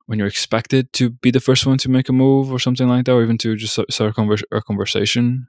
when 0.08 0.18
you're 0.18 0.27
expected 0.27 0.91
to 0.94 1.12
be 1.12 1.32
the 1.32 1.39
first 1.39 1.65
one 1.65 1.77
to 1.77 1.89
make 1.89 2.10
a 2.10 2.13
move 2.13 2.51
or 2.51 2.60
something 2.60 2.88
like 2.88 3.06
that, 3.06 3.13
or 3.13 3.24
even 3.24 3.38
to 3.39 3.56
just 3.56 3.79
start 3.89 4.18
a, 4.18 4.58
a 4.58 4.62
conversation 4.62 5.48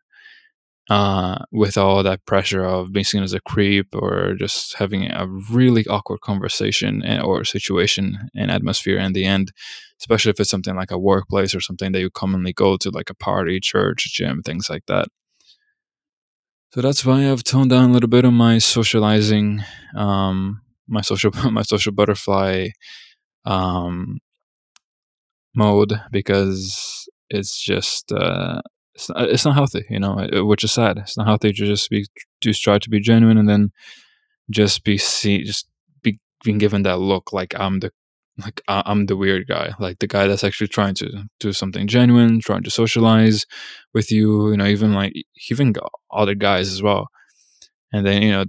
uh, 0.90 1.38
with 1.52 1.78
all 1.78 2.02
that 2.02 2.26
pressure 2.26 2.64
of 2.64 2.92
being 2.92 3.04
seen 3.04 3.23
as 3.23 3.33
a 3.33 3.40
creep 3.40 3.87
or 3.95 4.35
just 4.35 4.76
having 4.76 5.11
a 5.11 5.26
really 5.50 5.87
awkward 5.87 6.21
conversation 6.21 7.02
and, 7.04 7.23
or 7.23 7.45
situation 7.45 8.28
and 8.35 8.50
atmosphere 8.50 8.99
in 8.99 9.12
the 9.12 9.25
end, 9.25 9.52
especially 10.00 10.30
if 10.30 10.40
it's 10.40 10.50
something 10.50 10.75
like 10.75 10.90
a 10.90 10.99
workplace 10.99 11.54
or 11.54 11.61
something 11.61 11.92
that 11.92 12.00
you 12.00 12.11
commonly 12.11 12.52
go 12.52 12.76
to, 12.76 12.90
like 12.90 13.11
a 13.11 13.14
party, 13.14 13.61
church, 13.61 14.12
gym, 14.14 14.42
things 14.42 14.69
like 14.71 14.87
that. 14.87 15.09
So 16.73 16.80
that's 16.80 17.04
why 17.04 17.30
I've 17.30 17.45
toned 17.45 17.71
down 17.71 17.90
a 17.90 17.92
little 17.92 18.09
bit 18.09 18.25
on 18.25 18.35
my 18.35 18.59
socializing, 18.59 19.62
um, 19.97 20.62
my 20.88 21.00
social, 21.00 21.33
my 21.50 21.62
social 21.62 21.92
butterfly 21.92 22.69
um, 23.45 24.19
mode 25.54 26.00
because 26.12 27.09
it's 27.28 27.61
just 27.62 28.12
uh, 28.12 28.61
it's 28.95 29.09
not, 29.09 29.28
it's 29.28 29.45
not 29.45 29.54
healthy, 29.54 29.85
you 29.90 29.99
know, 29.99 30.28
which 30.45 30.64
is 30.64 30.73
sad. 30.73 30.99
It's 30.99 31.16
not 31.16 31.26
healthy 31.26 31.52
to 31.52 31.66
just 31.66 31.90
be 31.90 32.07
to 32.40 32.52
try 32.52 32.78
to 32.78 32.90
be 32.90 33.00
genuine 33.00 33.38
and 33.38 33.49
then 33.49 33.71
just 34.50 34.85
be 34.85 34.99
see 34.99 35.45
just 35.45 35.69
be 36.02 36.19
being 36.45 36.59
given 36.59 36.83
that 36.83 36.99
look 36.99 37.33
like 37.33 37.54
I'm 37.59 37.80
the 37.80 37.92
like 38.40 38.61
I'm 38.68 39.06
the 39.06 39.16
weird 39.16 39.47
guy, 39.47 39.73
like 39.78 39.99
the 39.99 40.06
guy 40.06 40.26
that's 40.26 40.44
actually 40.44 40.68
trying 40.68 40.94
to 40.97 41.25
do 41.38 41.52
something 41.52 41.87
genuine, 41.87 42.40
trying 42.40 42.62
to 42.64 42.70
socialize 42.70 43.47
with 43.94 44.11
you, 44.11 44.50
you 44.50 44.56
know, 44.56 44.66
even 44.66 44.94
like 44.94 45.12
even 45.50 45.75
other 46.11 46.35
guys 46.35 46.73
as 46.73 46.82
well. 46.82 47.09
And 47.92 48.06
then 48.06 48.23
you 48.23 48.30
know 48.30 48.44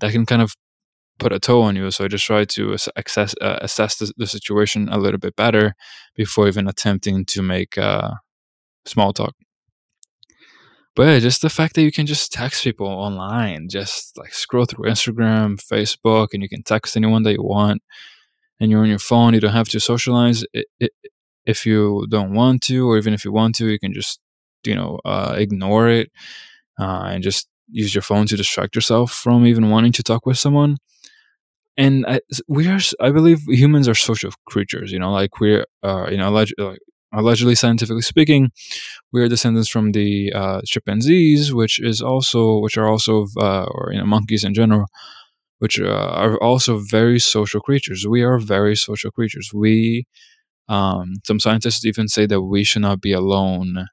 that 0.00 0.12
can 0.12 0.26
kind 0.26 0.42
of 0.42 0.54
put 1.18 1.32
a 1.32 1.40
toe 1.40 1.62
on 1.62 1.76
you. 1.76 1.90
So 1.90 2.04
I 2.04 2.08
just 2.08 2.24
try 2.24 2.44
to 2.44 2.76
assess 2.96 3.34
uh, 3.40 3.58
assess 3.60 3.96
the, 3.96 4.12
the, 4.16 4.26
situation 4.26 4.88
a 4.88 4.98
little 4.98 5.18
bit 5.18 5.36
better 5.36 5.74
before 6.14 6.48
even 6.48 6.68
attempting 6.68 7.24
to 7.26 7.42
make 7.42 7.76
uh, 7.76 8.12
small 8.86 9.12
talk. 9.12 9.34
But 10.94 11.06
yeah, 11.06 11.18
just 11.20 11.42
the 11.42 11.50
fact 11.50 11.74
that 11.74 11.82
you 11.82 11.92
can 11.92 12.06
just 12.06 12.32
text 12.32 12.64
people 12.64 12.88
online, 12.88 13.68
just 13.68 14.18
like 14.18 14.34
scroll 14.34 14.64
through 14.64 14.90
Instagram, 14.90 15.60
Facebook, 15.60 16.28
and 16.32 16.42
you 16.42 16.48
can 16.48 16.62
text 16.64 16.96
anyone 16.96 17.22
that 17.22 17.34
you 17.34 17.42
want, 17.42 17.82
and 18.60 18.70
you're 18.70 18.82
on 18.82 18.88
your 18.88 18.98
phone. 18.98 19.34
You 19.34 19.40
don't 19.40 19.52
have 19.52 19.68
to 19.70 19.80
socialize 19.80 20.44
if 21.46 21.66
you 21.66 22.06
don't 22.10 22.34
want 22.34 22.62
to, 22.62 22.88
or 22.88 22.98
even 22.98 23.14
if 23.14 23.24
you 23.24 23.32
want 23.32 23.54
to, 23.56 23.68
you 23.68 23.78
can 23.78 23.92
just 23.92 24.20
you 24.64 24.74
know 24.74 24.98
uh, 25.04 25.34
ignore 25.36 25.88
it 25.88 26.10
uh, 26.78 27.04
and 27.06 27.22
just 27.22 27.48
use 27.70 27.94
your 27.94 28.02
phone 28.02 28.26
to 28.26 28.36
distract 28.36 28.74
yourself 28.74 29.12
from 29.12 29.46
even 29.46 29.70
wanting 29.70 29.92
to 29.92 30.02
talk 30.02 30.26
with 30.26 30.38
someone 30.38 30.76
and 31.76 32.04
I, 32.06 32.20
we 32.48 32.66
are 32.68 32.78
i 33.00 33.10
believe 33.10 33.40
humans 33.46 33.88
are 33.88 33.94
social 33.94 34.30
creatures 34.46 34.90
you 34.90 34.98
know 34.98 35.12
like 35.12 35.40
we're 35.40 35.66
uh, 35.82 36.08
you 36.10 36.16
know 36.16 36.30
alleged, 36.30 36.54
allegedly 37.12 37.54
scientifically 37.54 38.02
speaking 38.02 38.50
we 39.12 39.22
are 39.22 39.28
descendants 39.28 39.68
from 39.68 39.92
the 39.92 40.32
uh, 40.32 40.60
chimpanzees 40.64 41.52
which 41.52 41.78
is 41.80 42.00
also 42.00 42.58
which 42.60 42.78
are 42.78 42.88
also 42.88 43.26
uh, 43.38 43.64
or 43.64 43.90
you 43.92 43.98
know 43.98 44.06
monkeys 44.06 44.44
in 44.44 44.54
general 44.54 44.86
which 45.58 45.80
uh, 45.80 45.86
are 45.88 46.36
also 46.42 46.78
very 46.78 47.18
social 47.18 47.60
creatures 47.60 48.06
we 48.08 48.22
are 48.22 48.38
very 48.38 48.76
social 48.76 49.10
creatures 49.10 49.50
we 49.54 50.06
um, 50.68 51.14
some 51.26 51.40
scientists 51.40 51.84
even 51.84 52.08
say 52.08 52.26
that 52.26 52.42
we 52.42 52.64
should 52.64 52.82
not 52.82 53.00
be 53.00 53.12
alone 53.12 53.86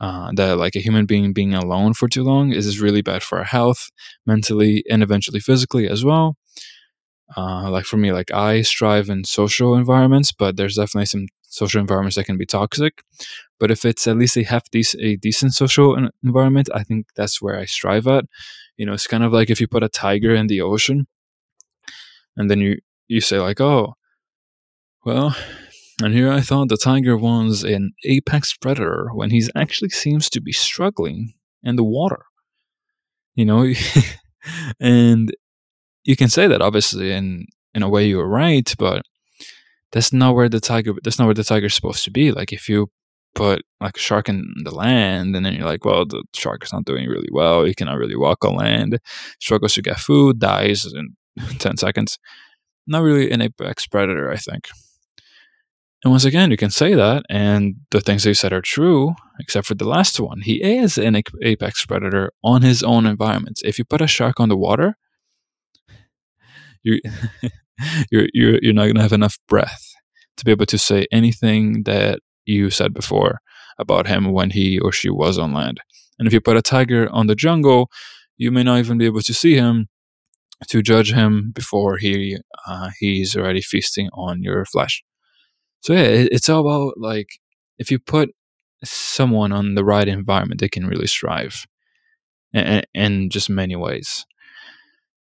uh, 0.00 0.30
that 0.36 0.58
like 0.58 0.76
a 0.76 0.80
human 0.80 1.06
being 1.06 1.32
being 1.32 1.54
alone 1.54 1.94
for 1.94 2.08
too 2.08 2.24
long 2.24 2.52
is 2.52 2.80
really 2.80 3.02
bad 3.02 3.22
for 3.22 3.38
our 3.38 3.44
health 3.44 3.88
mentally 4.26 4.84
and 4.90 5.02
eventually 5.02 5.40
physically 5.40 5.88
as 5.88 6.04
well 6.04 6.36
uh, 7.36 7.70
like 7.70 7.84
for 7.84 7.96
me, 7.96 8.12
like 8.12 8.30
I 8.32 8.62
strive 8.62 9.08
in 9.10 9.24
social 9.24 9.76
environments, 9.76 10.32
but 10.32 10.56
there's 10.56 10.76
definitely 10.76 11.06
some 11.06 11.26
social 11.42 11.80
environments 11.80 12.16
that 12.16 12.24
can 12.24 12.38
be 12.38 12.46
toxic. 12.46 13.02
But 13.60 13.70
if 13.70 13.84
it's 13.84 14.06
at 14.06 14.16
least 14.16 14.36
a 14.36 14.44
half 14.44 14.64
a 14.98 15.16
decent 15.16 15.54
social 15.54 16.08
environment, 16.24 16.68
I 16.74 16.84
think 16.84 17.06
that's 17.16 17.42
where 17.42 17.58
I 17.58 17.66
strive 17.66 18.06
at. 18.06 18.24
You 18.78 18.86
know, 18.86 18.94
it's 18.94 19.06
kind 19.06 19.24
of 19.24 19.32
like 19.32 19.50
if 19.50 19.60
you 19.60 19.68
put 19.68 19.82
a 19.82 19.88
tiger 19.88 20.34
in 20.34 20.46
the 20.46 20.62
ocean, 20.62 21.06
and 22.36 22.50
then 22.50 22.60
you 22.60 22.78
you 23.08 23.20
say 23.20 23.38
like, 23.38 23.60
oh, 23.60 23.94
well, 25.04 25.36
and 26.00 26.14
here 26.14 26.30
I 26.30 26.40
thought 26.40 26.68
the 26.68 26.76
tiger 26.76 27.16
was 27.16 27.64
an 27.64 27.92
apex 28.04 28.56
predator 28.56 29.08
when 29.12 29.30
he 29.30 29.42
actually 29.56 29.90
seems 29.90 30.30
to 30.30 30.40
be 30.40 30.52
struggling 30.52 31.34
in 31.62 31.76
the 31.76 31.84
water. 31.84 32.24
You 33.34 33.44
know, 33.44 33.72
and 34.80 35.34
you 36.04 36.16
can 36.16 36.28
say 36.28 36.46
that 36.46 36.62
obviously 36.62 37.12
in 37.12 37.46
in 37.74 37.82
a 37.82 37.88
way 37.88 38.06
you're 38.06 38.28
right, 38.28 38.72
but 38.78 39.02
that's 39.90 40.12
not 40.12 40.34
where 40.36 40.48
the 40.48 40.60
tiger 40.60 40.94
that's 41.02 41.18
not 41.18 41.26
where 41.26 41.34
the 41.34 41.44
tiger's 41.44 41.74
supposed 41.74 42.04
to 42.04 42.12
be. 42.12 42.30
Like 42.30 42.52
if 42.52 42.68
you 42.68 42.90
put 43.38 43.62
like 43.80 43.96
a 43.96 44.00
shark 44.00 44.28
in 44.28 44.52
the 44.64 44.74
land 44.74 45.36
and 45.36 45.46
then 45.46 45.54
you're 45.54 45.64
like, 45.64 45.84
well, 45.84 46.04
the 46.04 46.22
shark 46.34 46.64
is 46.64 46.72
not 46.72 46.84
doing 46.84 47.08
really 47.08 47.28
well, 47.30 47.64
he 47.64 47.74
cannot 47.74 47.98
really 47.98 48.16
walk 48.16 48.44
on 48.44 48.56
land, 48.56 48.98
struggles 49.40 49.74
to 49.74 49.82
get 49.82 50.00
food, 50.00 50.40
dies 50.40 50.84
in 50.84 51.16
ten 51.58 51.76
seconds. 51.76 52.18
Not 52.86 53.02
really 53.02 53.30
an 53.30 53.42
apex 53.42 53.86
predator, 53.86 54.30
I 54.30 54.36
think. 54.36 54.68
And 56.04 56.12
once 56.12 56.24
again, 56.24 56.50
you 56.50 56.56
can 56.56 56.70
say 56.70 56.94
that, 56.94 57.24
and 57.28 57.74
the 57.90 58.00
things 58.00 58.22
they 58.22 58.32
said 58.32 58.52
are 58.52 58.62
true, 58.62 59.14
except 59.40 59.66
for 59.66 59.74
the 59.74 59.88
last 59.88 60.20
one. 60.20 60.40
He 60.42 60.62
is 60.62 60.96
an 60.96 61.20
apex 61.42 61.84
predator 61.86 62.32
on 62.42 62.62
his 62.62 62.82
own 62.82 63.04
environment. 63.04 63.60
If 63.64 63.78
you 63.78 63.84
put 63.84 64.00
a 64.00 64.06
shark 64.06 64.38
on 64.38 64.48
the 64.48 64.56
water, 64.56 64.96
you 66.82 67.00
you're 68.10 68.28
you're 68.32 68.58
you're 68.62 68.74
not 68.74 68.86
gonna 68.86 69.02
have 69.02 69.12
enough 69.12 69.38
breath 69.48 69.92
to 70.36 70.44
be 70.44 70.52
able 70.52 70.66
to 70.66 70.78
say 70.78 71.06
anything 71.10 71.82
that 71.82 72.20
you 72.48 72.70
said 72.70 72.94
before 72.94 73.40
about 73.78 74.06
him 74.06 74.32
when 74.32 74.50
he 74.50 74.78
or 74.78 74.90
she 74.90 75.10
was 75.10 75.38
on 75.38 75.52
land. 75.52 75.80
And 76.18 76.26
if 76.26 76.32
you 76.32 76.40
put 76.40 76.56
a 76.56 76.62
tiger 76.62 77.08
on 77.10 77.26
the 77.26 77.34
jungle, 77.34 77.90
you 78.36 78.50
may 78.50 78.62
not 78.62 78.78
even 78.78 78.98
be 78.98 79.06
able 79.06 79.20
to 79.22 79.34
see 79.34 79.54
him 79.54 79.88
to 80.68 80.82
judge 80.82 81.12
him 81.12 81.52
before 81.54 81.98
he 81.98 82.36
uh, 82.66 82.90
he's 82.98 83.36
already 83.36 83.60
feasting 83.60 84.08
on 84.12 84.42
your 84.42 84.64
flesh. 84.64 85.04
So 85.80 85.92
yeah, 85.92 86.00
it, 86.00 86.28
it's 86.32 86.48
all 86.48 86.60
about 86.66 86.94
like 86.98 87.28
if 87.78 87.90
you 87.90 87.98
put 87.98 88.30
someone 88.82 89.52
on 89.52 89.74
the 89.74 89.84
right 89.84 90.08
environment, 90.08 90.60
they 90.60 90.68
can 90.68 90.86
really 90.86 91.06
strive, 91.06 91.66
in, 92.52 93.30
just 93.30 93.50
many 93.50 93.76
ways. 93.76 94.24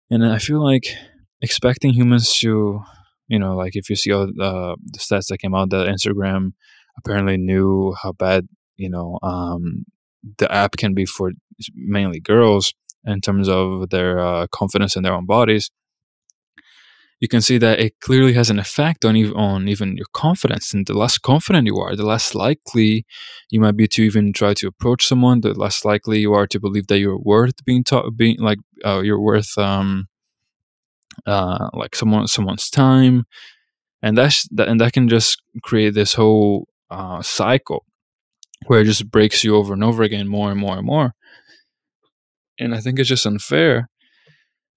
And 0.10 0.26
I 0.26 0.38
feel 0.38 0.64
like 0.64 0.96
expecting 1.42 1.94
humans 1.94 2.34
to, 2.40 2.82
you 3.28 3.40
know, 3.40 3.56
like 3.56 3.76
if 3.76 3.90
you 3.90 3.96
see 3.96 4.12
all 4.12 4.28
the, 4.28 4.76
the 4.94 5.00
stats 5.00 5.28
that 5.28 5.40
came 5.40 5.56
out 5.56 5.70
that 5.70 5.88
Instagram 5.88 6.54
apparently 6.98 7.38
knew 7.38 7.96
how 8.02 8.12
bad, 8.14 8.48
you 8.78 8.90
know, 8.90 9.20
um, 9.24 9.86
the 10.38 10.52
app 10.52 10.78
can 10.78 10.94
be 10.94 11.06
for 11.06 11.32
mainly 11.76 12.20
girls 12.20 12.74
in 13.06 13.22
terms 13.22 13.50
of 13.50 13.90
their 13.90 14.20
uh, 14.20 14.48
confidence 14.48 14.96
in 14.96 15.04
their 15.04 15.14
own 15.14 15.26
bodies. 15.26 15.70
You 17.20 17.30
can 17.30 17.42
see 17.42 17.58
that 17.60 17.80
it 17.80 18.02
clearly 18.02 18.34
has 18.34 18.50
an 18.50 18.60
effect 18.60 19.06
on 19.06 19.16
even 19.16 19.34
on 19.36 19.70
even 19.70 19.96
your 19.96 20.08
confidence. 20.14 20.74
And 20.74 20.86
the 20.86 20.94
less 20.94 21.18
confident 21.18 21.68
you 21.68 21.78
are, 21.78 21.96
the 21.96 22.06
less 22.06 22.36
likely 22.36 23.06
you 23.50 23.62
might 23.62 23.78
be 23.78 23.88
to 23.90 24.04
even 24.04 24.34
try 24.34 24.54
to 24.56 24.68
approach 24.68 25.08
someone. 25.08 25.40
The 25.40 25.54
less 25.54 25.86
likely 25.86 26.20
you 26.20 26.34
are 26.34 26.48
to 26.48 26.60
believe 26.60 26.88
that 26.88 27.00
you're 27.00 27.18
worth 27.18 27.64
being 27.64 27.86
taught, 27.86 28.18
being 28.18 28.40
like 28.40 28.60
uh, 28.84 29.00
you're 29.02 29.22
worth 29.22 29.58
um, 29.58 30.10
uh, 31.26 31.70
like 31.74 31.96
someone 31.96 32.28
someone's 32.28 32.70
time, 32.70 33.26
and 34.02 34.18
that's 34.18 34.48
that, 34.50 34.68
and 34.68 34.82
that 34.82 34.94
can 34.94 35.08
just 35.08 35.42
create 35.64 35.94
this 35.94 36.14
whole 36.14 36.68
uh, 36.94 37.22
cycle 37.22 37.86
where 38.68 38.82
it 38.82 38.86
just 38.86 39.12
breaks 39.12 39.44
you 39.44 39.56
over 39.56 39.74
and 39.74 39.84
over 39.84 40.04
again, 40.04 40.28
more 40.28 40.52
and 40.52 40.60
more 40.60 40.78
and 40.78 40.86
more. 40.86 41.14
And 42.60 42.74
I 42.76 42.80
think 42.80 43.00
it's 43.00 43.10
just 43.10 43.26
unfair, 43.26 43.90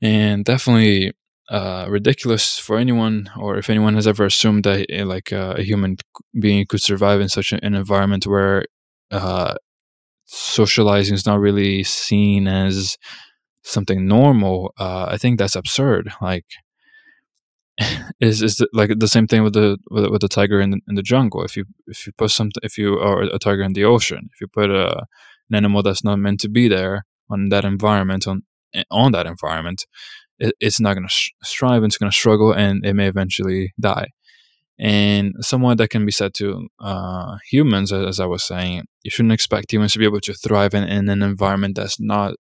and 0.03 0.45
definitely 0.45 1.13
uh, 1.51 1.87
ridiculous 1.89 2.59
for 2.59 2.79
anyone, 2.79 3.31
or 3.39 3.59
if 3.59 3.71
anyone 3.71 3.95
has 3.95 4.07
ever 4.07 4.25
assumed 4.25 4.65
that 4.65 4.87
eh, 4.91 5.05
like 5.05 5.33
uh, 5.33 5.55
a 5.59 5.63
human 5.63 5.97
being 6.41 6.67
could 6.67 6.83
survive 6.83 7.21
in 7.21 7.29
such 7.29 7.53
an 7.53 7.75
environment 7.75 8.27
where 8.27 8.65
uh, 9.11 9.55
socializing 10.27 11.15
is 11.15 11.27
not 11.27 11.41
really 11.41 11.85
seen 11.85 12.49
as 12.49 12.97
something 13.63 14.07
normal, 14.07 14.73
uh, 14.79 15.07
I 15.11 15.19
think 15.19 15.39
that's 15.39 15.57
absurd. 15.57 16.11
Like, 16.21 16.47
is 18.21 18.43
is 18.43 18.57
the, 18.57 18.69
like 18.73 18.91
the 18.99 19.09
same 19.09 19.27
thing 19.27 19.43
with 19.43 19.53
the 19.53 19.79
with, 19.91 20.11
with 20.11 20.21
the 20.21 20.29
tiger 20.29 20.61
in 20.61 20.71
the, 20.71 20.81
in 20.89 20.95
the 20.95 21.03
jungle. 21.03 21.43
If 21.45 21.57
you 21.57 21.65
if 21.87 22.07
you 22.07 22.13
put 22.13 22.31
something, 22.31 22.61
if 22.63 22.79
you 22.79 22.99
are 22.99 23.23
a 23.23 23.39
tiger 23.39 23.63
in 23.63 23.75
the 23.75 23.85
ocean, 23.85 24.29
if 24.33 24.41
you 24.41 24.49
put 24.49 24.71
a 24.71 25.07
an 25.49 25.55
animal 25.55 25.83
that's 25.83 26.05
not 26.05 26.19
meant 26.19 26.41
to 26.41 26.49
be 26.49 26.69
there 26.69 27.05
on 27.31 27.49
that 27.51 27.65
environment 27.65 28.27
on 28.27 28.43
on 28.91 29.13
that 29.13 29.27
environment, 29.27 29.87
it, 30.39 30.55
it's 30.61 30.81
not 30.81 30.95
going 30.95 31.07
to 31.07 31.13
sh- 31.13 31.33
strive. 31.43 31.85
It's 31.85 31.99
going 31.99 32.11
to 32.11 32.17
struggle, 32.17 32.53
and 32.53 32.85
it 32.85 32.95
may 32.95 33.09
eventually 33.09 33.73
die. 33.79 34.09
And 34.79 35.35
somewhat 35.41 35.79
that 35.79 35.89
can 35.89 36.05
be 36.05 36.13
said 36.13 36.35
to 36.35 36.69
uh, 36.81 37.39
humans, 37.51 37.93
as 37.93 38.21
I 38.21 38.27
was 38.27 38.47
saying, 38.47 38.85
you 39.03 39.11
shouldn't 39.11 39.33
expect 39.33 39.73
humans 39.73 39.95
to 39.95 39.99
be 39.99 40.05
able 40.05 40.21
to 40.21 40.35
thrive 40.35 40.75
in, 40.75 40.85
in 40.85 41.09
an 41.09 41.23
environment 41.23 41.77
that's 41.77 41.99
not 41.99 42.35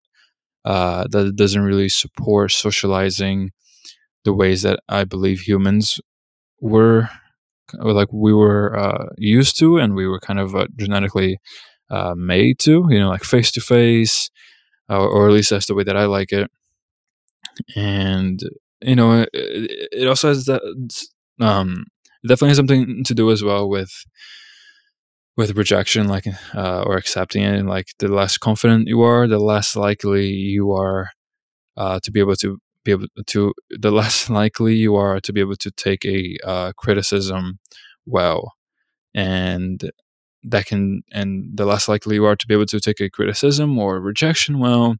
uh, 0.65 1.05
that 1.11 1.35
doesn't 1.35 1.61
really 1.61 1.89
support 1.89 2.51
socializing 2.51 3.51
the 4.25 4.33
ways 4.33 4.63
that 4.63 4.79
I 4.89 5.05
believe 5.05 5.41
humans 5.41 5.99
were 6.59 7.09
like 7.73 8.09
we 8.11 8.33
were 8.33 8.77
uh, 8.77 9.07
used 9.17 9.57
to 9.59 9.77
and 9.77 9.95
we 9.95 10.07
were 10.07 10.19
kind 10.19 10.39
of 10.39 10.55
uh, 10.55 10.67
genetically 10.77 11.39
uh, 11.89 12.13
made 12.15 12.59
to, 12.59 12.85
you 12.89 12.99
know, 12.99 13.09
like 13.09 13.23
face 13.23 13.51
to 13.53 13.61
face, 13.61 14.29
or 14.89 15.27
at 15.27 15.33
least 15.33 15.49
that's 15.49 15.67
the 15.67 15.75
way 15.75 15.83
that 15.83 15.97
I 15.97 16.05
like 16.05 16.31
it. 16.31 16.49
And 17.75 18.39
you 18.81 18.95
know, 18.95 19.21
it, 19.21 19.29
it 19.91 20.07
also 20.07 20.27
has 20.29 20.45
that 20.45 20.61
um, 21.39 21.85
definitely 22.27 22.49
has 22.49 22.57
something 22.57 23.03
to 23.03 23.13
do 23.13 23.31
as 23.31 23.43
well 23.43 23.69
with 23.69 23.91
with 25.37 25.57
rejection, 25.57 26.07
like 26.07 26.25
uh, 26.53 26.83
or 26.83 26.97
accepting 26.97 27.43
it. 27.43 27.55
And 27.55 27.69
like 27.69 27.87
the 27.99 28.07
less 28.07 28.37
confident 28.37 28.87
you 28.87 29.01
are, 29.01 29.27
the 29.27 29.39
less 29.39 29.75
likely 29.75 30.27
you 30.27 30.71
are 30.71 31.09
uh, 31.77 31.99
to 32.03 32.11
be 32.11 32.19
able 32.19 32.35
to 32.37 32.59
be 32.85 32.91
able 32.93 33.07
to 33.27 33.53
the 33.71 33.91
less 33.91 34.29
likely 34.41 34.75
you 34.75 34.95
are 34.97 35.21
to 35.21 35.33
be 35.33 35.41
able 35.41 35.57
to 35.57 35.71
take 35.71 36.05
a 36.05 36.37
uh, 36.45 36.73
criticism 36.77 37.59
well. 38.07 38.53
And 39.15 39.91
that 40.43 40.65
can 40.67 41.03
and 41.11 41.57
the 41.57 41.65
less 41.65 41.87
likely 41.89 42.15
you 42.15 42.25
are 42.25 42.35
to 42.35 42.47
be 42.47 42.53
able 42.53 42.67
to 42.67 42.79
take 42.79 43.01
a 43.01 43.09
criticism 43.09 43.77
or 43.79 43.99
rejection 43.99 44.59
well 44.59 44.95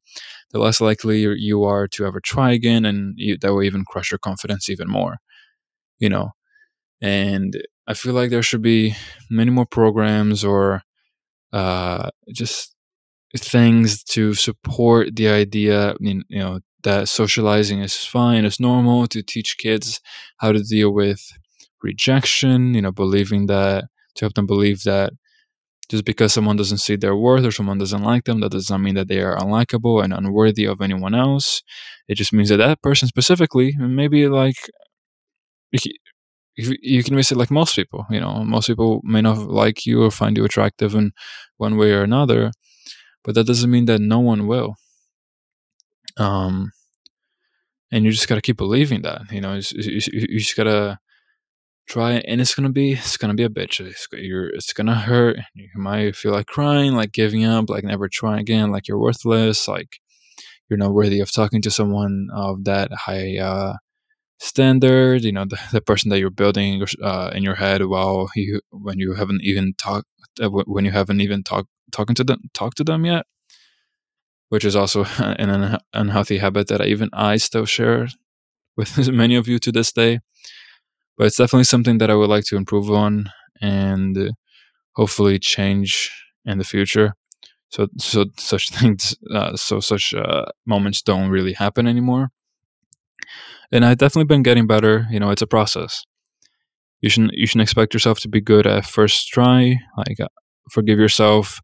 the 0.51 0.59
less 0.59 0.81
likely 0.81 1.19
you 1.21 1.63
are 1.63 1.87
to 1.87 2.05
ever 2.05 2.19
try 2.19 2.51
again 2.51 2.85
and 2.85 3.13
you, 3.17 3.37
that 3.37 3.53
will 3.53 3.63
even 3.63 3.85
crush 3.85 4.11
your 4.11 4.19
confidence 4.19 4.69
even 4.69 4.89
more 4.89 5.17
you 5.99 6.09
know? 6.09 6.31
And 7.01 7.55
i 7.87 7.93
feel 7.95 8.13
like 8.13 8.29
there 8.31 8.43
should 8.43 8.61
be 8.63 8.95
many 9.29 9.51
more 9.51 9.65
programs 9.67 10.43
or 10.45 10.81
uh, 11.53 12.09
just 12.33 12.74
things 13.37 14.03
to 14.05 14.33
support 14.33 15.15
the 15.15 15.27
idea 15.29 15.95
you 15.99 16.23
know 16.31 16.59
that 16.83 17.09
socializing 17.09 17.81
is 17.81 17.95
fine, 18.05 18.45
it's 18.45 18.59
normal 18.59 19.07
to 19.07 19.23
teach 19.23 19.57
kids 19.57 19.99
how 20.37 20.51
to 20.51 20.61
deal 20.61 20.91
with 20.93 21.21
rejection, 21.83 22.73
you 22.75 22.81
know, 22.81 22.91
believing 22.91 23.47
that, 23.47 23.85
to 24.15 24.25
help 24.25 24.33
them 24.35 24.45
believe 24.47 24.83
that 24.83 25.11
just 25.89 26.05
because 26.05 26.33
someone 26.33 26.57
doesn't 26.57 26.79
see 26.79 26.95
their 26.95 27.15
worth 27.15 27.45
or 27.45 27.51
someone 27.51 27.77
doesn't 27.79 28.03
like 28.03 28.25
them, 28.25 28.39
that 28.41 28.51
does 28.51 28.69
not 28.69 28.81
mean 28.81 28.95
that 28.95 29.07
they 29.07 29.21
are 29.21 29.37
unlikable 29.37 30.03
and 30.03 30.13
unworthy 30.13 30.65
of 30.65 30.81
anyone 30.81 31.15
else. 31.15 31.61
It 32.07 32.15
just 32.15 32.33
means 32.33 32.49
that 32.49 32.57
that 32.57 32.81
person 32.81 33.07
specifically, 33.07 33.75
maybe 33.79 34.27
like, 34.27 34.57
you 36.57 37.03
can 37.03 37.15
miss 37.15 37.31
it 37.31 37.37
like 37.37 37.51
most 37.51 37.75
people, 37.75 38.05
you 38.09 38.19
know, 38.19 38.43
most 38.45 38.67
people 38.67 39.01
may 39.03 39.21
not 39.21 39.37
like 39.49 39.85
you 39.85 40.03
or 40.03 40.11
find 40.11 40.37
you 40.37 40.45
attractive 40.45 40.95
in 40.95 41.11
one 41.57 41.77
way 41.77 41.91
or 41.91 42.03
another, 42.03 42.51
but 43.25 43.33
that 43.35 43.47
doesn't 43.47 43.71
mean 43.71 43.85
that 43.85 43.99
no 43.99 44.19
one 44.19 44.47
will. 44.47 44.75
Um, 46.17 46.71
and 47.91 48.05
you 48.05 48.11
just 48.11 48.27
gotta 48.27 48.41
keep 48.41 48.57
believing 48.57 49.01
that. 49.01 49.31
You 49.31 49.41
know, 49.41 49.55
you, 49.55 50.39
just 50.39 50.55
gotta 50.55 50.99
try, 51.87 52.13
and 52.13 52.39
it's 52.39 52.53
gonna 52.53 52.71
be 52.71 52.93
it's 52.93 53.17
gonna 53.17 53.33
be 53.33 53.43
a 53.43 53.49
bitch. 53.49 53.79
It's, 53.79 54.07
you're, 54.13 54.47
it's 54.49 54.73
gonna 54.73 54.95
hurt. 54.95 55.37
You 55.55 55.69
might 55.75 56.15
feel 56.15 56.31
like 56.31 56.47
crying, 56.47 56.93
like 56.93 57.11
giving 57.11 57.43
up, 57.43 57.69
like 57.69 57.83
never 57.83 58.07
trying 58.07 58.39
again, 58.39 58.71
like 58.71 58.87
you're 58.87 58.99
worthless, 58.99 59.67
like 59.67 59.99
you're 60.69 60.77
not 60.77 60.93
worthy 60.93 61.19
of 61.19 61.31
talking 61.33 61.61
to 61.63 61.71
someone 61.71 62.27
of 62.33 62.63
that 62.65 62.91
high 62.91 63.37
uh, 63.37 63.77
standard. 64.39 65.23
You 65.23 65.31
know, 65.31 65.45
the, 65.45 65.59
the 65.71 65.81
person 65.81 66.09
that 66.09 66.19
you're 66.19 66.29
building 66.29 66.85
uh, 67.03 67.31
in 67.33 67.43
your 67.43 67.55
head 67.55 67.85
while 67.85 68.29
you 68.35 68.61
when 68.71 68.99
you 68.99 69.13
haven't 69.13 69.41
even 69.43 69.73
talked 69.77 70.07
uh, 70.41 70.49
when 70.49 70.85
you 70.85 70.91
haven't 70.91 71.21
even 71.21 71.43
talked 71.43 71.69
talking 71.91 72.15
to 72.15 72.23
them 72.23 72.39
talk 72.53 72.75
to 72.75 72.83
them 72.83 73.05
yet 73.05 73.25
which 74.49 74.65
is 74.65 74.75
also 74.75 75.03
an 75.17 75.77
unhealthy 75.93 76.37
habit 76.37 76.67
that 76.67 76.85
even 76.85 77.09
I 77.13 77.37
still 77.37 77.65
share 77.65 78.07
with 78.77 79.09
many 79.11 79.35
of 79.35 79.47
you 79.47 79.59
to 79.59 79.71
this 79.71 79.91
day. 79.91 80.19
But 81.17 81.27
it's 81.27 81.37
definitely 81.37 81.65
something 81.65 81.97
that 81.99 82.11
I 82.11 82.15
would 82.15 82.29
like 82.29 82.43
to 82.45 82.57
improve 82.57 82.91
on 82.91 83.29
and 83.61 84.31
hopefully 84.95 85.39
change 85.39 86.11
in 86.45 86.57
the 86.57 86.63
future. 86.63 87.13
So, 87.69 87.87
so 87.97 88.25
such 88.37 88.69
things, 88.77 89.15
uh, 89.33 89.55
so 89.55 89.79
such 89.79 90.13
uh, 90.13 90.45
moments 90.65 91.01
don't 91.01 91.29
really 91.29 91.53
happen 91.53 91.87
anymore. 91.87 92.31
And 93.71 93.83
I've 93.83 93.97
definitely 93.97 94.27
been 94.27 94.43
getting 94.43 94.67
better. 94.67 95.07
You 95.09 95.19
know, 95.19 95.31
it's 95.31 95.41
a 95.41 95.47
process. 95.47 96.03
You 97.01 97.09
shouldn't 97.09 97.33
you 97.33 97.45
shouldn't 97.45 97.63
expect 97.63 97.93
yourself 97.93 98.19
to 98.21 98.29
be 98.29 98.41
good 98.41 98.67
at 98.67 98.85
first 98.85 99.27
try. 99.29 99.79
Like, 99.97 100.19
uh, 100.19 100.27
forgive 100.69 100.99
yourself 100.99 101.59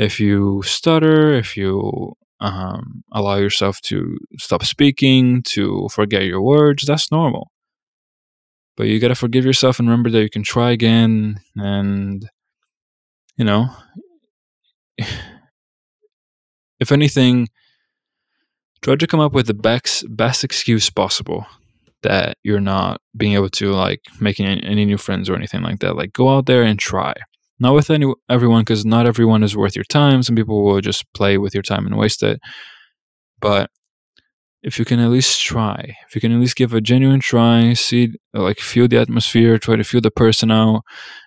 if 0.00 0.18
you 0.18 0.62
stutter, 0.64 1.34
if 1.34 1.58
you 1.58 2.14
um, 2.40 3.04
allow 3.12 3.36
yourself 3.36 3.82
to 3.82 4.16
stop 4.38 4.64
speaking, 4.64 5.42
to 5.42 5.88
forget 5.92 6.22
your 6.24 6.40
words, 6.40 6.84
that's 6.86 7.12
normal. 7.12 7.50
But 8.78 8.86
you 8.86 8.98
gotta 8.98 9.14
forgive 9.14 9.44
yourself 9.44 9.78
and 9.78 9.86
remember 9.86 10.08
that 10.08 10.22
you 10.22 10.30
can 10.30 10.42
try 10.42 10.70
again. 10.70 11.40
And, 11.54 12.26
you 13.36 13.44
know, 13.44 13.68
if 16.80 16.90
anything, 16.90 17.48
try 18.80 18.96
to 18.96 19.06
come 19.06 19.20
up 19.20 19.34
with 19.34 19.48
the 19.48 19.54
best, 19.54 20.04
best 20.08 20.44
excuse 20.44 20.88
possible 20.88 21.44
that 22.02 22.38
you're 22.42 22.58
not 22.58 23.02
being 23.14 23.34
able 23.34 23.50
to 23.50 23.72
like 23.72 24.00
making 24.18 24.46
any 24.46 24.86
new 24.86 24.96
friends 24.96 25.28
or 25.28 25.36
anything 25.36 25.60
like 25.60 25.80
that. 25.80 25.94
Like 25.94 26.14
go 26.14 26.30
out 26.30 26.46
there 26.46 26.62
and 26.62 26.78
try 26.78 27.12
not 27.60 27.74
with 27.74 27.90
any 27.90 28.12
everyone 28.28 28.62
because 28.62 28.84
not 28.84 29.06
everyone 29.06 29.42
is 29.42 29.56
worth 29.56 29.76
your 29.76 29.84
time. 29.84 30.22
Some 30.22 30.36
people 30.36 30.64
will 30.64 30.80
just 30.80 31.04
play 31.14 31.38
with 31.38 31.54
your 31.54 31.62
time 31.62 31.86
and 31.86 31.96
waste 31.96 32.22
it. 32.22 32.40
But 33.40 33.70
if 34.62 34.78
you 34.78 34.84
can 34.84 35.00
at 35.00 35.10
least 35.10 35.40
try 35.42 35.96
if 36.06 36.14
you 36.14 36.20
can 36.20 36.32
at 36.32 36.38
least 36.40 36.56
give 36.56 36.74
a 36.74 36.80
genuine 36.80 37.20
try 37.20 37.72
see 37.72 38.12
like 38.34 38.58
feel 38.58 38.86
the 38.86 38.98
atmosphere 38.98 39.58
try 39.58 39.74
to 39.76 39.84
feel 39.84 40.02
the 40.02 40.10
person 40.10 40.50
out 40.50 40.82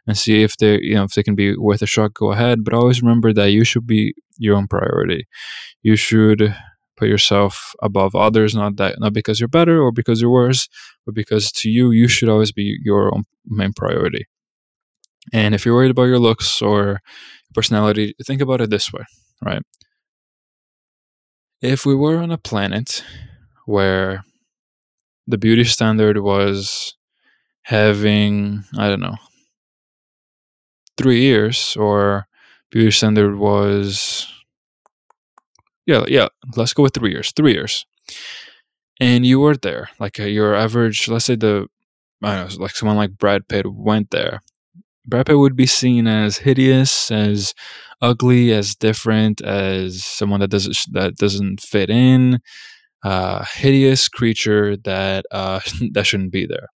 and 0.05 0.17
see 0.17 0.43
if 0.43 0.55
they 0.57 0.79
you 0.81 0.95
know 0.95 1.03
if 1.03 1.13
they 1.13 1.23
can 1.23 1.35
be 1.35 1.57
worth 1.57 1.81
a 1.81 1.87
shot 1.87 2.13
go 2.13 2.31
ahead. 2.31 2.63
But 2.63 2.73
always 2.73 3.01
remember 3.01 3.33
that 3.33 3.47
you 3.47 3.63
should 3.63 3.87
be 3.87 4.13
your 4.37 4.55
own 4.55 4.67
priority. 4.67 5.25
You 5.81 5.95
should 5.95 6.55
put 6.97 7.07
yourself 7.07 7.73
above 7.81 8.15
others 8.15 8.53
not 8.55 8.77
that 8.77 8.99
not 8.99 9.13
because 9.13 9.39
you're 9.39 9.47
better 9.47 9.81
or 9.81 9.91
because 9.91 10.21
you're 10.21 10.29
worse 10.29 10.67
but 11.05 11.15
because 11.15 11.51
to 11.51 11.69
you 11.69 11.91
you 11.91 12.07
should 12.07 12.29
always 12.29 12.51
be 12.51 12.77
your 12.83 13.13
own 13.13 13.23
main 13.47 13.73
priority 13.73 14.25
and 15.31 15.55
if 15.55 15.65
you're 15.65 15.75
worried 15.75 15.91
about 15.91 16.03
your 16.03 16.19
looks 16.19 16.61
or 16.61 16.99
personality, 17.53 18.13
think 18.25 18.41
about 18.41 18.61
it 18.61 18.69
this 18.69 18.91
way, 18.91 19.03
right? 19.41 19.61
If 21.61 21.85
we 21.85 21.95
were 21.95 22.17
on 22.17 22.31
a 22.31 22.37
planet 22.37 23.03
where 23.65 24.23
the 25.27 25.37
beauty 25.37 25.63
standard 25.63 26.17
was 26.17 26.95
having, 27.63 28.65
I 28.77 28.89
don't 28.89 28.99
know, 28.99 29.15
three 30.97 31.21
years, 31.21 31.77
or 31.77 32.27
beauty 32.69 32.91
standard 32.91 33.37
was, 33.37 34.27
yeah, 35.85 36.03
yeah, 36.07 36.27
let's 36.57 36.73
go 36.73 36.83
with 36.83 36.93
three 36.93 37.11
years, 37.11 37.31
three 37.31 37.53
years. 37.53 37.85
And 38.99 39.25
you 39.25 39.39
were 39.39 39.55
there, 39.55 39.89
like 39.99 40.19
uh, 40.19 40.23
your 40.23 40.55
average, 40.55 41.07
let's 41.07 41.25
say 41.25 41.35
the, 41.35 41.67
I 42.21 42.35
don't 42.35 42.57
know, 42.57 42.63
like 42.63 42.75
someone 42.75 42.97
like 42.97 43.17
Brad 43.17 43.47
Pitt 43.47 43.65
went 43.71 44.11
there 44.11 44.41
Pitt 45.09 45.37
would 45.37 45.55
be 45.55 45.65
seen 45.65 46.07
as 46.07 46.37
hideous, 46.37 47.11
as 47.11 47.53
ugly, 48.01 48.51
as 48.53 48.75
different, 48.75 49.41
as 49.41 50.03
someone 50.03 50.39
that 50.39 50.49
doesn't 50.49 50.77
that 50.91 51.15
doesn't 51.15 51.61
fit 51.61 51.89
in, 51.89 52.39
uh, 53.03 53.45
hideous 53.53 54.07
creature 54.07 54.77
that 54.77 55.25
uh, 55.31 55.59
that 55.93 56.05
shouldn't 56.05 56.31
be 56.31 56.45
there. 56.45 56.69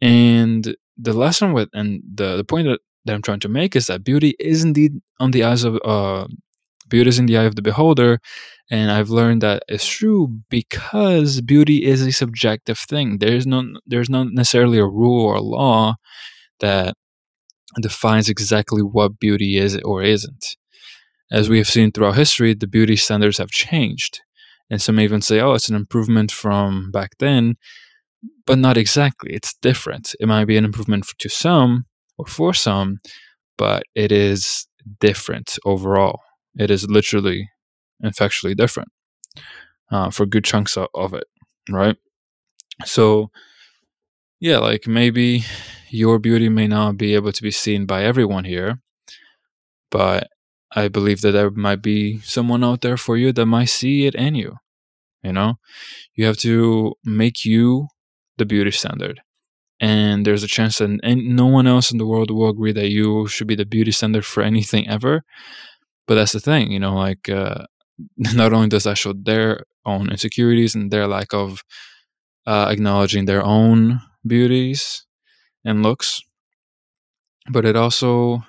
And 0.00 0.76
the 0.96 1.12
lesson 1.12 1.52
with 1.52 1.68
and 1.72 2.02
the 2.12 2.36
the 2.36 2.44
point 2.44 2.68
that, 2.68 2.80
that 3.04 3.14
I'm 3.14 3.22
trying 3.22 3.40
to 3.40 3.48
make 3.48 3.76
is 3.76 3.86
that 3.86 4.04
beauty 4.04 4.34
is 4.38 4.64
indeed 4.64 5.00
on 5.20 5.30
the 5.30 5.44
eyes 5.44 5.64
of 5.64 5.78
uh, 5.84 6.26
beauty 6.88 7.08
is 7.08 7.18
in 7.18 7.26
the 7.26 7.38
eye 7.38 7.44
of 7.44 7.56
the 7.56 7.62
beholder, 7.62 8.18
and 8.70 8.90
I've 8.90 9.10
learned 9.10 9.42
that 9.42 9.62
it's 9.68 9.86
true 9.86 10.40
because 10.50 11.40
beauty 11.40 11.84
is 11.84 12.02
a 12.02 12.12
subjective 12.12 12.78
thing. 12.78 13.18
There's 13.18 13.46
no 13.46 13.64
there's 13.86 14.10
not 14.10 14.28
necessarily 14.32 14.78
a 14.78 14.86
rule 14.86 15.24
or 15.24 15.40
law 15.40 15.96
that 16.60 16.94
defines 17.80 18.28
exactly 18.28 18.82
what 18.82 19.18
beauty 19.18 19.56
is 19.58 19.76
or 19.84 20.02
isn't. 20.02 20.56
as 21.30 21.48
we 21.48 21.58
have 21.58 21.68
seen 21.68 21.90
throughout 21.90 22.16
history, 22.16 22.54
the 22.54 22.66
beauty 22.66 22.96
standards 22.96 23.38
have 23.38 23.50
changed. 23.50 24.20
And 24.70 24.80
some 24.82 25.00
even 25.00 25.20
say, 25.22 25.40
oh, 25.40 25.52
it's 25.54 25.68
an 25.68 25.76
improvement 25.76 26.32
from 26.32 26.90
back 26.90 27.12
then, 27.18 27.56
but 28.46 28.58
not 28.58 28.76
exactly. 28.76 29.32
It's 29.32 29.54
different. 29.54 30.14
It 30.20 30.26
might 30.28 30.46
be 30.46 30.56
an 30.56 30.64
improvement 30.64 31.06
to 31.18 31.28
some 31.28 31.86
or 32.18 32.26
for 32.26 32.54
some, 32.54 32.98
but 33.58 33.84
it 33.94 34.12
is 34.12 34.66
different 35.00 35.58
overall. 35.64 36.20
It 36.56 36.70
is 36.70 36.88
literally 36.88 37.50
and 38.00 38.14
factually 38.14 38.56
different 38.56 38.88
uh, 39.90 40.10
for 40.10 40.26
good 40.26 40.44
chunks 40.44 40.76
of, 40.76 40.88
of 40.94 41.14
it, 41.14 41.24
right? 41.70 41.96
So, 42.84 43.30
yeah, 44.40 44.58
like 44.58 44.86
maybe 44.86 45.44
your 45.90 46.18
beauty 46.18 46.48
may 46.48 46.66
not 46.66 46.96
be 46.96 47.14
able 47.14 47.32
to 47.32 47.42
be 47.42 47.50
seen 47.50 47.86
by 47.86 48.04
everyone 48.04 48.44
here, 48.44 48.80
but 49.90 50.28
I 50.74 50.88
believe 50.88 51.20
that 51.22 51.32
there 51.32 51.50
might 51.50 51.82
be 51.82 52.18
someone 52.20 52.64
out 52.64 52.80
there 52.80 52.96
for 52.96 53.16
you 53.16 53.32
that 53.32 53.46
might 53.46 53.66
see 53.66 54.06
it 54.06 54.14
in 54.14 54.34
you. 54.34 54.56
You 55.22 55.32
know, 55.32 55.54
you 56.14 56.26
have 56.26 56.36
to 56.38 56.94
make 57.04 57.44
you 57.44 57.88
the 58.38 58.46
beauty 58.46 58.70
standard. 58.70 59.20
And 59.80 60.26
there's 60.26 60.42
a 60.42 60.48
chance 60.48 60.78
that 60.78 61.00
no 61.04 61.46
one 61.46 61.66
else 61.66 61.92
in 61.92 61.98
the 61.98 62.06
world 62.06 62.30
will 62.30 62.48
agree 62.50 62.72
that 62.72 62.90
you 62.90 63.26
should 63.28 63.46
be 63.46 63.56
the 63.56 63.66
beauty 63.66 63.92
standard 63.92 64.24
for 64.24 64.42
anything 64.42 64.88
ever. 64.88 65.22
But 66.06 66.16
that's 66.16 66.32
the 66.32 66.40
thing, 66.40 66.72
you 66.72 66.80
know, 66.80 66.94
like 66.94 67.28
uh, 67.28 67.64
not 68.16 68.52
only 68.52 68.68
does 68.68 68.84
that 68.84 68.98
show 68.98 69.14
their 69.14 69.64
own 69.84 70.10
insecurities 70.10 70.74
and 70.74 70.90
their 70.90 71.06
lack 71.06 71.34
of 71.34 71.62
uh, 72.46 72.68
acknowledging 72.70 73.24
their 73.24 73.44
own 73.44 74.00
beauties 74.26 75.05
and 75.66 75.82
looks, 75.82 76.22
but 77.50 77.66
it 77.66 77.76
also 77.76 78.42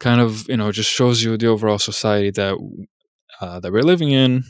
kind 0.00 0.20
of 0.20 0.48
you 0.48 0.56
know 0.56 0.72
just 0.72 0.90
shows 0.90 1.22
you 1.22 1.36
the 1.36 1.46
overall 1.46 1.78
society 1.78 2.30
that 2.30 2.56
uh, 3.40 3.60
that 3.60 3.72
we're 3.72 3.82
living 3.82 4.10
in 4.12 4.44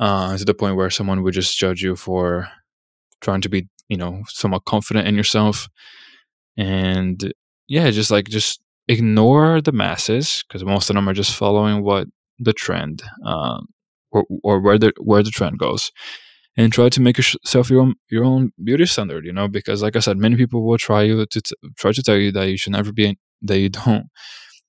uh, 0.00 0.36
to 0.36 0.44
the 0.44 0.54
point 0.54 0.76
where 0.76 0.90
someone 0.90 1.22
would 1.22 1.34
just 1.34 1.58
judge 1.58 1.82
you 1.82 1.96
for 1.96 2.48
trying 3.20 3.40
to 3.40 3.48
be 3.48 3.68
you 3.88 3.96
know 3.96 4.22
somewhat 4.28 4.64
confident 4.64 5.06
in 5.08 5.14
yourself. 5.14 5.68
And 6.56 7.32
yeah 7.68 7.90
just 7.90 8.10
like 8.10 8.28
just 8.28 8.60
ignore 8.88 9.60
the 9.60 9.72
masses 9.72 10.44
because 10.48 10.64
most 10.64 10.90
of 10.90 10.96
them 10.96 11.08
are 11.08 11.14
just 11.14 11.34
following 11.34 11.82
what 11.84 12.08
the 12.38 12.52
trend 12.52 13.02
uh, 13.24 13.60
or, 14.10 14.24
or 14.42 14.60
where 14.60 14.78
the 14.78 14.92
where 14.98 15.22
the 15.22 15.30
trend 15.30 15.58
goes 15.58 15.92
and 16.56 16.72
try 16.72 16.88
to 16.88 17.00
make 17.00 17.16
yourself 17.16 17.70
your 17.70 17.80
own 17.82 17.94
your 18.10 18.24
own 18.24 18.52
beauty 18.62 18.86
standard 18.86 19.24
you 19.24 19.32
know 19.32 19.48
because 19.48 19.82
like 19.82 19.96
i 19.96 20.00
said 20.00 20.16
many 20.18 20.36
people 20.36 20.66
will 20.66 20.78
try 20.78 21.02
you 21.02 21.24
to 21.26 21.40
t- 21.40 21.56
try 21.76 21.92
to 21.92 22.02
tell 22.02 22.16
you 22.16 22.32
that 22.32 22.48
you 22.48 22.56
should 22.56 22.72
never 22.72 22.92
be 22.92 23.18
that 23.42 23.58
you 23.58 23.68
don't 23.68 24.06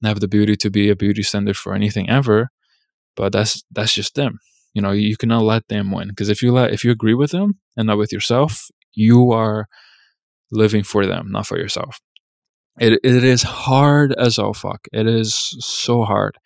have 0.04 0.20
the 0.20 0.28
beauty 0.28 0.56
to 0.56 0.70
be 0.70 0.89
a 0.89 0.96
beauty 0.96 1.24
standard 1.24 1.58
for 1.58 1.74
anything 1.74 2.10
ever 2.10 2.50
but 3.15 3.32
that's 3.32 3.63
that's 3.72 3.94
just 3.94 4.15
them 4.15 4.39
you 4.74 4.82
know 4.82 4.91
you 4.91 5.17
cannot 5.17 5.44
let 5.44 5.67
them 5.67 5.91
win 5.91 6.10
because 6.10 6.30
if 6.30 6.41
you 6.41 6.52
let 6.52 6.74
if 6.74 6.84
you 6.84 6.91
agree 6.91 7.13
with 7.13 7.32
them 7.32 7.60
and 7.78 7.88
not 7.88 7.98
with 7.98 8.12
yourself 8.12 8.67
you 8.94 9.32
are 9.32 9.67
living 10.52 10.84
for 10.84 11.06
them 11.06 11.28
not 11.32 11.48
for 11.48 11.58
yourself. 11.58 12.00
It, 12.80 13.00
it 13.04 13.24
is 13.24 13.44
hard 13.44 14.13
as 14.13 14.39
all 14.39 14.54
fuck. 14.54 14.88
It 14.94 15.08
is 15.08 15.36
so 15.60 16.04
hard. 16.04 16.38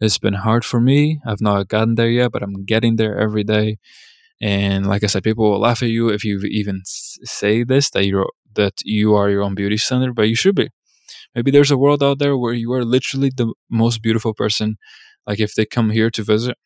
It's 0.00 0.18
been 0.18 0.34
hard 0.34 0.64
for 0.64 0.80
me. 0.80 1.20
I've 1.26 1.40
not 1.40 1.68
gotten 1.68 1.96
there 1.96 2.10
yet 2.10 2.32
but 2.32 2.42
i'm 2.42 2.64
getting 2.64 2.96
there 2.96 3.18
every 3.18 3.44
day 3.44 3.78
and 4.40 4.86
like 4.86 5.02
i 5.04 5.06
said 5.06 5.22
people 5.22 5.50
will 5.50 5.60
laugh 5.60 5.82
at 5.82 5.88
you 5.88 6.08
if 6.08 6.24
you 6.24 6.40
even 6.44 6.82
say 6.84 7.64
this 7.64 7.90
that 7.90 8.06
you're 8.06 8.28
that 8.58 8.74
you 8.84 9.14
are 9.14 9.30
your 9.30 9.42
own 9.42 9.54
beauty 9.54 9.76
standard 9.78 10.14
but 10.14 10.28
you 10.28 10.34
should 10.34 10.54
be. 10.54 10.68
Maybe 11.34 11.50
there's 11.50 11.70
a 11.70 11.78
world 11.78 12.02
out 12.02 12.18
there 12.18 12.36
where 12.36 12.52
you 12.52 12.72
are 12.72 12.84
literally 12.84 13.30
the 13.34 13.52
most 13.70 14.02
beautiful 14.02 14.34
person. 14.34 14.76
Like 15.26 15.40
if 15.40 15.54
they 15.54 15.64
come 15.64 15.90
here 15.90 16.10
to 16.10 16.22
visit 16.22 16.56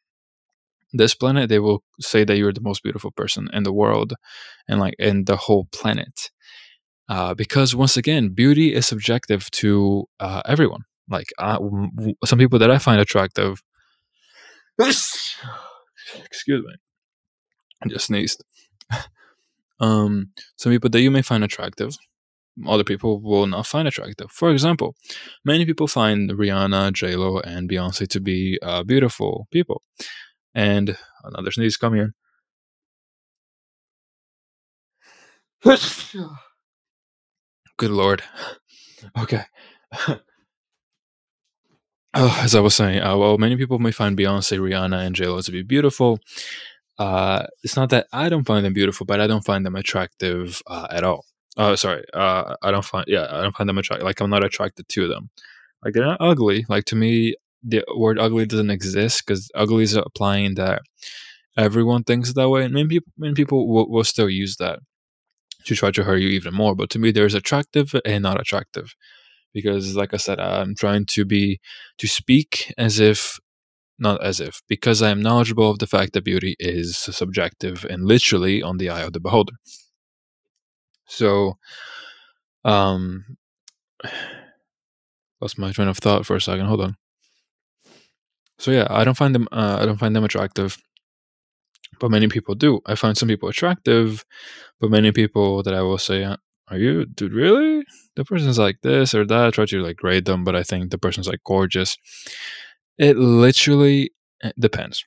this 0.92 1.14
planet 1.14 1.48
they 1.48 1.58
will 1.58 1.82
say 2.00 2.24
that 2.24 2.36
you're 2.36 2.52
the 2.52 2.60
most 2.60 2.82
beautiful 2.82 3.10
person 3.10 3.48
in 3.52 3.62
the 3.62 3.72
world 3.72 4.14
and 4.68 4.78
like 4.80 4.94
in 4.98 5.24
the 5.24 5.36
whole 5.36 5.66
planet. 5.72 6.30
Uh, 7.08 7.34
because 7.34 7.74
once 7.74 7.96
again 7.96 8.30
beauty 8.30 8.74
is 8.74 8.86
subjective 8.86 9.50
to 9.50 10.04
uh, 10.20 10.42
everyone. 10.46 10.82
Like 11.08 11.28
some 12.24 12.38
people 12.38 12.58
that 12.58 12.70
i 12.70 12.78
find 12.78 13.00
attractive 13.00 13.62
excuse 14.78 16.64
me 16.68 16.74
i 17.82 17.88
just 17.88 18.06
sneezed 18.06 18.44
um 19.80 20.30
some 20.56 20.72
people 20.72 20.90
that 20.90 21.00
you 21.00 21.10
may 21.10 21.22
find 21.22 21.44
attractive 21.44 21.96
other 22.66 22.84
people 22.84 23.20
will 23.20 23.46
not 23.46 23.66
find 23.66 23.88
attractive. 23.88 24.30
For 24.30 24.50
example, 24.50 24.94
many 25.44 25.64
people 25.64 25.88
find 25.88 26.30
Rihanna, 26.30 26.92
J 26.92 27.16
Lo, 27.16 27.38
and 27.40 27.68
Beyonce 27.68 28.06
to 28.08 28.20
be 28.20 28.58
uh, 28.62 28.82
beautiful 28.82 29.48
people, 29.50 29.82
and 30.54 30.96
another 31.24 31.50
sneeze 31.50 31.76
come 31.76 31.94
here. 31.94 32.14
Good 37.78 37.90
lord. 37.90 38.22
Okay. 39.18 39.42
oh, 40.08 40.20
as 42.14 42.54
I 42.54 42.60
was 42.60 42.74
saying, 42.76 43.02
uh, 43.02 43.16
well, 43.16 43.36
many 43.36 43.56
people 43.56 43.80
may 43.80 43.90
find 43.90 44.16
Beyonce, 44.16 44.58
Rihanna, 44.60 45.04
and 45.06 45.16
J 45.16 45.26
Lo 45.26 45.40
to 45.40 45.50
be 45.50 45.62
beautiful. 45.62 46.20
Uh, 46.98 47.46
it's 47.62 47.76
not 47.76 47.90
that 47.90 48.06
I 48.12 48.28
don't 48.28 48.44
find 48.44 48.64
them 48.64 48.72
beautiful, 48.72 49.06
but 49.06 49.20
I 49.20 49.26
don't 49.26 49.44
find 49.44 49.64
them 49.64 49.76
attractive 49.76 50.62
uh, 50.66 50.88
at 50.90 51.04
all. 51.04 51.24
Oh, 51.56 51.74
sorry. 51.74 52.04
Uh, 52.14 52.54
I 52.62 52.70
don't 52.70 52.84
find 52.84 53.04
yeah, 53.08 53.26
I 53.30 53.42
don't 53.42 53.54
find 53.56 53.68
them 53.68 53.78
attractive. 53.78 54.04
Like 54.04 54.20
I'm 54.20 54.30
not 54.30 54.44
attracted 54.44 54.88
to 54.88 55.08
them. 55.08 55.30
Like 55.84 55.94
they're 55.94 56.06
not 56.06 56.20
ugly. 56.20 56.64
Like 56.68 56.84
to 56.86 56.96
me, 56.96 57.34
the 57.62 57.84
word 57.96 58.18
ugly 58.18 58.46
doesn't 58.46 58.70
exist 58.70 59.24
because 59.26 59.50
ugly 59.54 59.84
is 59.84 59.94
applying 59.94 60.54
that 60.54 60.82
everyone 61.56 62.04
thinks 62.04 62.32
that 62.32 62.48
way, 62.48 62.64
and 62.64 62.74
many 62.74 62.88
people 62.88 63.12
many 63.18 63.34
people 63.34 63.68
will, 63.68 63.90
will 63.90 64.04
still 64.04 64.30
use 64.30 64.56
that 64.56 64.80
to 65.64 65.74
try 65.74 65.90
to 65.90 66.04
hurt 66.04 66.16
you 66.16 66.28
even 66.28 66.54
more. 66.54 66.74
But 66.74 66.90
to 66.90 66.98
me, 66.98 67.10
there's 67.10 67.34
attractive 67.34 67.94
and 68.04 68.22
not 68.22 68.40
attractive 68.40 68.94
because, 69.52 69.96
like 69.96 70.14
I 70.14 70.18
said, 70.18 70.40
I'm 70.40 70.74
trying 70.74 71.06
to 71.06 71.24
be 71.24 71.60
to 71.98 72.08
speak 72.08 72.72
as 72.78 72.98
if 72.98 73.38
not 73.98 74.22
as 74.24 74.40
if 74.40 74.62
because 74.68 75.02
I 75.02 75.10
am 75.10 75.22
knowledgeable 75.22 75.70
of 75.70 75.78
the 75.78 75.86
fact 75.86 76.12
that 76.12 76.24
beauty 76.24 76.56
is 76.58 76.96
subjective 76.96 77.86
and 77.88 78.04
literally 78.04 78.62
on 78.62 78.78
the 78.78 78.90
eye 78.90 79.02
of 79.02 79.12
the 79.12 79.20
beholder. 79.20 79.54
So, 81.06 81.58
um, 82.64 83.36
lost 85.40 85.58
my 85.58 85.72
train 85.72 85.88
of 85.88 85.98
thought 85.98 86.26
for 86.26 86.36
a 86.36 86.40
second. 86.40 86.66
Hold 86.66 86.80
on. 86.80 86.96
So 88.58 88.70
yeah, 88.70 88.86
I 88.90 89.04
don't 89.04 89.16
find 89.16 89.34
them. 89.34 89.48
Uh, 89.50 89.78
I 89.80 89.86
don't 89.86 89.98
find 89.98 90.14
them 90.14 90.24
attractive, 90.24 90.78
but 91.98 92.10
many 92.10 92.28
people 92.28 92.54
do. 92.54 92.80
I 92.86 92.94
find 92.94 93.16
some 93.18 93.28
people 93.28 93.48
attractive, 93.48 94.24
but 94.80 94.90
many 94.90 95.10
people 95.10 95.62
that 95.64 95.74
I 95.74 95.82
will 95.82 95.98
say, 95.98 96.22
uh, 96.22 96.36
"Are 96.68 96.78
you, 96.78 97.06
dude? 97.06 97.32
Really? 97.32 97.84
The 98.14 98.24
person's 98.24 98.60
like 98.60 98.78
this 98.82 99.14
or 99.14 99.26
that." 99.26 99.46
I 99.46 99.50
try 99.50 99.66
to 99.66 99.82
like 99.82 99.96
grade 99.96 100.26
them, 100.26 100.44
but 100.44 100.54
I 100.54 100.62
think 100.62 100.90
the 100.90 100.98
person's 100.98 101.26
like 101.28 101.42
gorgeous. 101.44 101.98
It 102.98 103.16
literally 103.16 104.12
eh, 104.42 104.52
depends. 104.58 105.04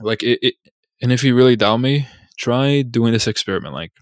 Like 0.00 0.22
it, 0.22 0.38
it 0.42 0.54
and 1.02 1.12
if 1.12 1.24
you 1.24 1.34
really 1.34 1.56
doubt 1.56 1.78
me, 1.78 2.08
try 2.38 2.82
doing 2.82 3.12
this 3.12 3.26
experiment. 3.26 3.74
Like 3.74 3.92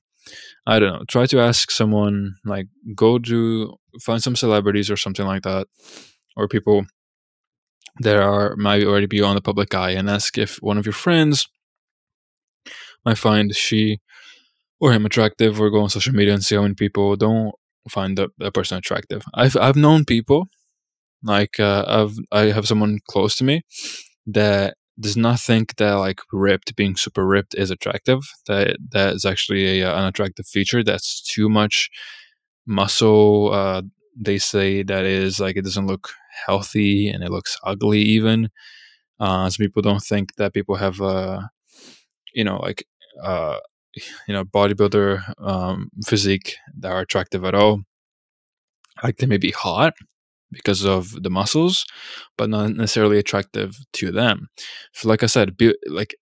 I 0.66 0.78
don't 0.78 0.92
know. 0.92 1.04
Try 1.08 1.26
to 1.26 1.40
ask 1.40 1.70
someone 1.70 2.36
like 2.44 2.68
go 2.94 3.18
to 3.18 3.76
find 4.02 4.22
some 4.22 4.36
celebrities 4.36 4.90
or 4.90 4.96
something 4.96 5.26
like 5.26 5.42
that, 5.42 5.66
or 6.36 6.48
people 6.48 6.86
that 8.00 8.16
are 8.16 8.56
might 8.56 8.84
already 8.84 9.06
be 9.06 9.22
on 9.22 9.34
the 9.34 9.40
public 9.40 9.74
eye, 9.74 9.90
and 9.92 10.08
ask 10.10 10.38
if 10.38 10.56
one 10.62 10.78
of 10.78 10.86
your 10.86 10.92
friends 10.92 11.48
might 13.04 13.18
find 13.18 13.54
she 13.54 13.98
or 14.80 14.92
him 14.92 15.06
attractive, 15.06 15.60
or 15.60 15.70
go 15.70 15.82
on 15.82 15.90
social 15.90 16.14
media 16.14 16.34
and 16.34 16.44
see 16.44 16.54
how 16.56 16.62
many 16.62 16.74
people 16.74 17.16
don't 17.16 17.52
find 17.88 18.18
that, 18.18 18.54
person 18.54 18.78
attractive. 18.78 19.24
I've 19.34 19.56
I've 19.56 19.76
known 19.76 20.04
people 20.04 20.48
like 21.22 21.58
uh, 21.60 21.84
I've 21.86 22.16
I 22.32 22.52
have 22.52 22.66
someone 22.68 23.00
close 23.08 23.36
to 23.36 23.44
me 23.44 23.62
that 24.26 24.76
does 25.00 25.16
not 25.16 25.40
think 25.40 25.76
that 25.76 25.92
like 25.94 26.20
ripped 26.32 26.74
being 26.76 26.96
super 26.96 27.26
ripped 27.26 27.54
is 27.54 27.70
attractive 27.70 28.20
that 28.48 28.76
that 28.92 29.14
is 29.14 29.24
actually 29.24 29.80
a, 29.80 29.88
uh, 29.90 30.00
an 30.00 30.06
attractive 30.06 30.46
feature 30.46 30.82
that's 30.82 31.22
too 31.22 31.48
much 31.48 31.90
muscle 32.66 33.52
uh, 33.52 33.82
they 34.20 34.38
say 34.38 34.82
that 34.82 35.04
is 35.04 35.40
like 35.40 35.56
it 35.56 35.64
doesn't 35.64 35.86
look 35.86 36.10
healthy 36.46 37.08
and 37.08 37.22
it 37.24 37.30
looks 37.30 37.56
ugly 37.64 38.00
even. 38.00 38.48
Uh, 39.20 39.48
some 39.50 39.64
people 39.64 39.82
don't 39.82 40.02
think 40.02 40.34
that 40.36 40.54
people 40.54 40.76
have 40.76 41.00
uh 41.00 41.40
you 42.34 42.44
know 42.44 42.58
like 42.58 42.84
uh 43.22 43.58
you 44.28 44.34
know 44.34 44.44
bodybuilder 44.44 45.22
um, 45.40 45.90
physique 46.06 46.56
that 46.78 46.90
are 46.92 47.00
attractive 47.00 47.44
at 47.44 47.54
all. 47.54 47.82
Like 49.02 49.16
they 49.18 49.26
may 49.26 49.36
be 49.38 49.50
hot 49.50 49.94
because 50.52 50.84
of 50.84 51.22
the 51.22 51.30
muscles, 51.30 51.84
but 52.36 52.50
not 52.50 52.70
necessarily 52.70 53.18
attractive 53.18 53.76
to 53.94 54.10
them. 54.10 54.48
So, 54.94 55.08
like 55.08 55.22
I 55.22 55.26
said, 55.26 55.56
be- 55.56 55.76
like 55.86 56.14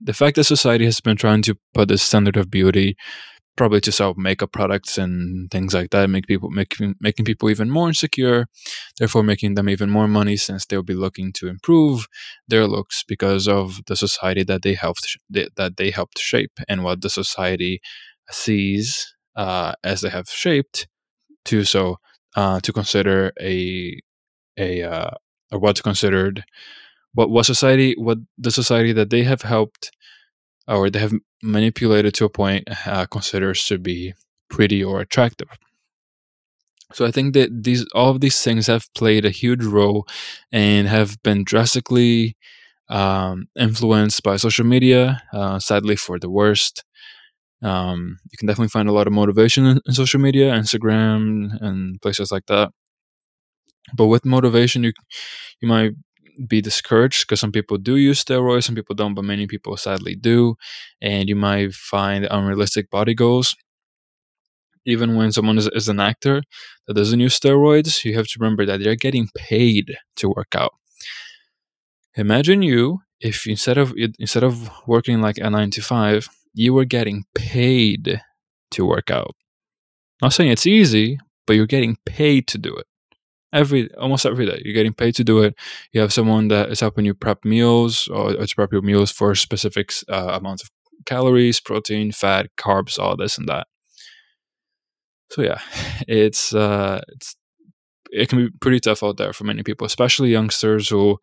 the 0.00 0.14
fact 0.14 0.36
that 0.36 0.44
society 0.44 0.84
has 0.84 1.00
been 1.00 1.16
trying 1.16 1.42
to 1.42 1.56
put 1.74 1.88
this 1.88 2.02
standard 2.02 2.36
of 2.36 2.50
beauty 2.50 2.96
probably 3.56 3.80
to 3.80 3.90
sell 3.92 4.14
makeup 4.16 4.52
products 4.52 4.98
and 4.98 5.50
things 5.50 5.72
like 5.72 5.90
that, 5.90 6.10
make 6.10 6.26
people 6.26 6.50
making 6.50 6.94
making 7.00 7.24
people 7.24 7.50
even 7.50 7.70
more 7.70 7.88
insecure, 7.88 8.46
therefore 8.98 9.22
making 9.22 9.54
them 9.54 9.68
even 9.68 9.90
more 9.90 10.06
money 10.06 10.36
since 10.36 10.66
they'll 10.66 10.82
be 10.82 10.94
looking 10.94 11.32
to 11.32 11.48
improve 11.48 12.06
their 12.48 12.66
looks 12.66 13.02
because 13.02 13.48
of 13.48 13.80
the 13.86 13.96
society 13.96 14.44
that 14.44 14.62
they 14.62 14.74
helped 14.74 15.16
that 15.30 15.76
they 15.76 15.90
helped 15.90 16.18
shape 16.18 16.52
and 16.68 16.84
what 16.84 17.00
the 17.00 17.10
society 17.10 17.80
sees 18.30 19.14
uh, 19.36 19.72
as 19.82 20.00
they 20.02 20.10
have 20.10 20.28
shaped 20.28 20.86
to 21.44 21.64
so 21.64 21.96
uh, 22.36 22.60
to 22.60 22.72
consider 22.72 23.32
a 23.40 24.00
a 24.58 24.82
uh, 24.82 25.10
or 25.52 25.58
what's 25.58 25.80
considered 25.80 26.44
what 27.14 27.30
what 27.30 27.46
society 27.46 27.94
what 27.98 28.18
the 28.38 28.50
society 28.50 28.92
that 28.92 29.10
they 29.10 29.24
have 29.24 29.42
helped 29.42 29.92
or 30.68 30.90
they 30.90 30.98
have 30.98 31.14
manipulated 31.42 32.14
to 32.14 32.24
a 32.24 32.30
point 32.30 32.68
uh, 32.86 33.06
considers 33.06 33.66
to 33.66 33.78
be 33.78 34.14
pretty 34.48 34.82
or 34.82 35.00
attractive. 35.00 35.48
So 36.92 37.04
I 37.04 37.10
think 37.10 37.34
that 37.34 37.64
these 37.64 37.84
all 37.94 38.10
of 38.10 38.20
these 38.20 38.40
things 38.42 38.68
have 38.68 38.92
played 38.94 39.24
a 39.24 39.30
huge 39.30 39.64
role 39.64 40.06
and 40.52 40.86
have 40.86 41.20
been 41.22 41.42
drastically 41.44 42.36
um, 42.88 43.48
influenced 43.58 44.22
by 44.22 44.36
social 44.36 44.64
media. 44.64 45.22
Uh, 45.32 45.58
sadly, 45.58 45.96
for 45.96 46.18
the 46.18 46.30
worst. 46.30 46.84
Um, 47.62 48.18
you 48.30 48.36
can 48.38 48.46
definitely 48.46 48.68
find 48.68 48.88
a 48.88 48.92
lot 48.92 49.06
of 49.06 49.12
motivation 49.12 49.66
in, 49.66 49.80
in 49.86 49.94
social 49.94 50.20
media, 50.20 50.52
Instagram, 50.52 51.50
and 51.60 52.00
places 52.02 52.30
like 52.30 52.46
that. 52.46 52.70
But 53.94 54.06
with 54.06 54.24
motivation, 54.24 54.84
you 54.84 54.92
you 55.60 55.68
might 55.68 55.92
be 56.48 56.60
discouraged 56.60 57.26
because 57.26 57.40
some 57.40 57.52
people 57.52 57.78
do 57.78 57.96
use 57.96 58.22
steroids, 58.24 58.64
some 58.64 58.74
people 58.74 58.94
don't, 58.94 59.14
but 59.14 59.24
many 59.24 59.46
people 59.46 59.76
sadly 59.76 60.14
do. 60.14 60.56
And 61.00 61.28
you 61.28 61.36
might 61.36 61.74
find 61.74 62.26
unrealistic 62.30 62.90
body 62.90 63.14
goals. 63.14 63.54
Even 64.86 65.16
when 65.16 65.32
someone 65.32 65.58
is, 65.58 65.66
is 65.68 65.88
an 65.88 66.00
actor 66.00 66.42
that 66.86 66.94
doesn't 66.94 67.20
use 67.20 67.38
steroids, 67.38 68.04
you 68.04 68.14
have 68.14 68.26
to 68.28 68.38
remember 68.38 68.64
that 68.66 68.80
they're 68.80 68.94
getting 68.96 69.28
paid 69.34 69.96
to 70.16 70.28
work 70.28 70.54
out. 70.54 70.74
Imagine 72.16 72.62
you 72.62 73.00
if 73.20 73.46
instead 73.46 73.78
of 73.78 73.92
instead 74.18 74.42
of 74.44 74.70
working 74.86 75.20
like 75.20 75.38
a 75.38 75.50
nine 75.50 75.70
to 75.72 75.82
five, 75.82 76.28
you 76.56 76.72
were 76.72 76.86
getting 76.86 77.24
paid 77.34 78.20
to 78.70 78.86
work 78.86 79.10
out. 79.10 79.36
Not 80.22 80.32
saying 80.32 80.50
it's 80.50 80.66
easy, 80.66 81.18
but 81.46 81.52
you're 81.54 81.66
getting 81.66 81.98
paid 82.06 82.48
to 82.48 82.58
do 82.58 82.74
it 82.74 82.86
every 83.52 83.92
almost 83.94 84.24
every 84.24 84.46
day. 84.46 84.60
You're 84.64 84.74
getting 84.74 84.94
paid 84.94 85.14
to 85.16 85.24
do 85.24 85.42
it. 85.42 85.54
You 85.92 86.00
have 86.00 86.14
someone 86.14 86.48
that 86.48 86.70
is 86.70 86.80
helping 86.80 87.04
you 87.04 87.14
prep 87.14 87.44
meals 87.44 88.08
or, 88.08 88.32
to 88.32 88.54
prep 88.54 88.72
your 88.72 88.82
meals 88.82 89.10
for 89.10 89.34
specific 89.34 89.92
uh, 90.08 90.38
amounts 90.40 90.62
of 90.62 90.70
calories, 91.04 91.60
protein, 91.60 92.10
fat, 92.10 92.46
carbs, 92.58 92.98
all 92.98 93.16
this 93.16 93.36
and 93.36 93.48
that. 93.48 93.66
So 95.30 95.42
yeah, 95.42 95.60
it's 96.08 96.54
uh, 96.54 97.02
it's 97.08 97.36
it 98.10 98.30
can 98.30 98.46
be 98.46 98.50
pretty 98.62 98.80
tough 98.80 99.02
out 99.02 99.18
there 99.18 99.34
for 99.34 99.44
many 99.44 99.62
people, 99.62 99.86
especially 99.86 100.30
youngsters 100.30 100.88
who 100.88 101.18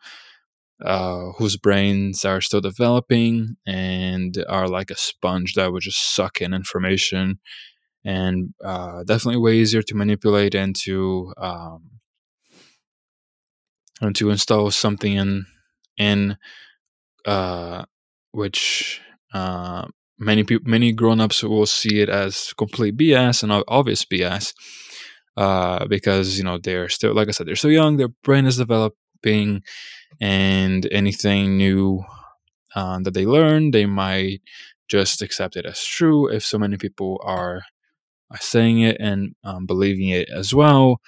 uh, 0.83 1.31
whose 1.37 1.57
brains 1.57 2.25
are 2.25 2.41
still 2.41 2.61
developing 2.61 3.55
and 3.65 4.43
are 4.49 4.67
like 4.67 4.91
a 4.91 4.97
sponge 4.97 5.53
that 5.55 5.71
would 5.71 5.83
just 5.83 6.13
suck 6.15 6.41
in 6.41 6.53
information. 6.53 7.39
And 8.05 8.53
uh, 8.63 9.03
definitely 9.03 9.39
way 9.41 9.55
easier 9.55 9.81
to 9.83 9.95
manipulate 9.95 10.55
and 10.55 10.75
to 10.83 11.33
um, 11.37 11.91
and 14.01 14.15
to 14.15 14.29
install 14.29 14.71
something 14.71 15.13
in 15.13 15.45
in 15.97 16.37
uh, 17.25 17.85
which 18.31 19.01
uh, 19.33 19.87
many 20.19 20.43
people 20.43 20.69
many 20.69 20.91
grown-ups 20.91 21.43
will 21.43 21.65
see 21.65 22.01
it 22.01 22.09
as 22.09 22.53
complete 22.53 22.97
BS 22.97 23.43
and 23.43 23.63
obvious 23.67 24.05
BS 24.05 24.53
uh, 25.37 25.85
because 25.87 26.37
you 26.37 26.43
know 26.43 26.57
they're 26.57 26.89
still 26.89 27.13
like 27.13 27.27
I 27.27 27.31
said 27.31 27.47
they're 27.47 27.55
still 27.55 27.71
young 27.71 27.97
their 27.97 28.09
brain 28.09 28.45
is 28.45 28.57
and 30.21 30.87
anything 30.91 31.57
new 31.57 32.03
uh, 32.75 32.99
that 33.03 33.13
they 33.13 33.25
learn 33.25 33.71
they 33.71 33.85
might 33.85 34.41
just 34.87 35.21
accept 35.21 35.55
it 35.55 35.65
as 35.65 35.83
true 35.83 36.27
if 36.27 36.43
so 36.43 36.57
many 36.57 36.77
people 36.77 37.19
are, 37.23 37.63
are 38.31 38.37
saying 38.39 38.81
it 38.81 38.97
and 38.99 39.35
um, 39.43 39.65
believing 39.65 40.09
it 40.09 40.29
as 40.29 40.53
well 40.53 40.99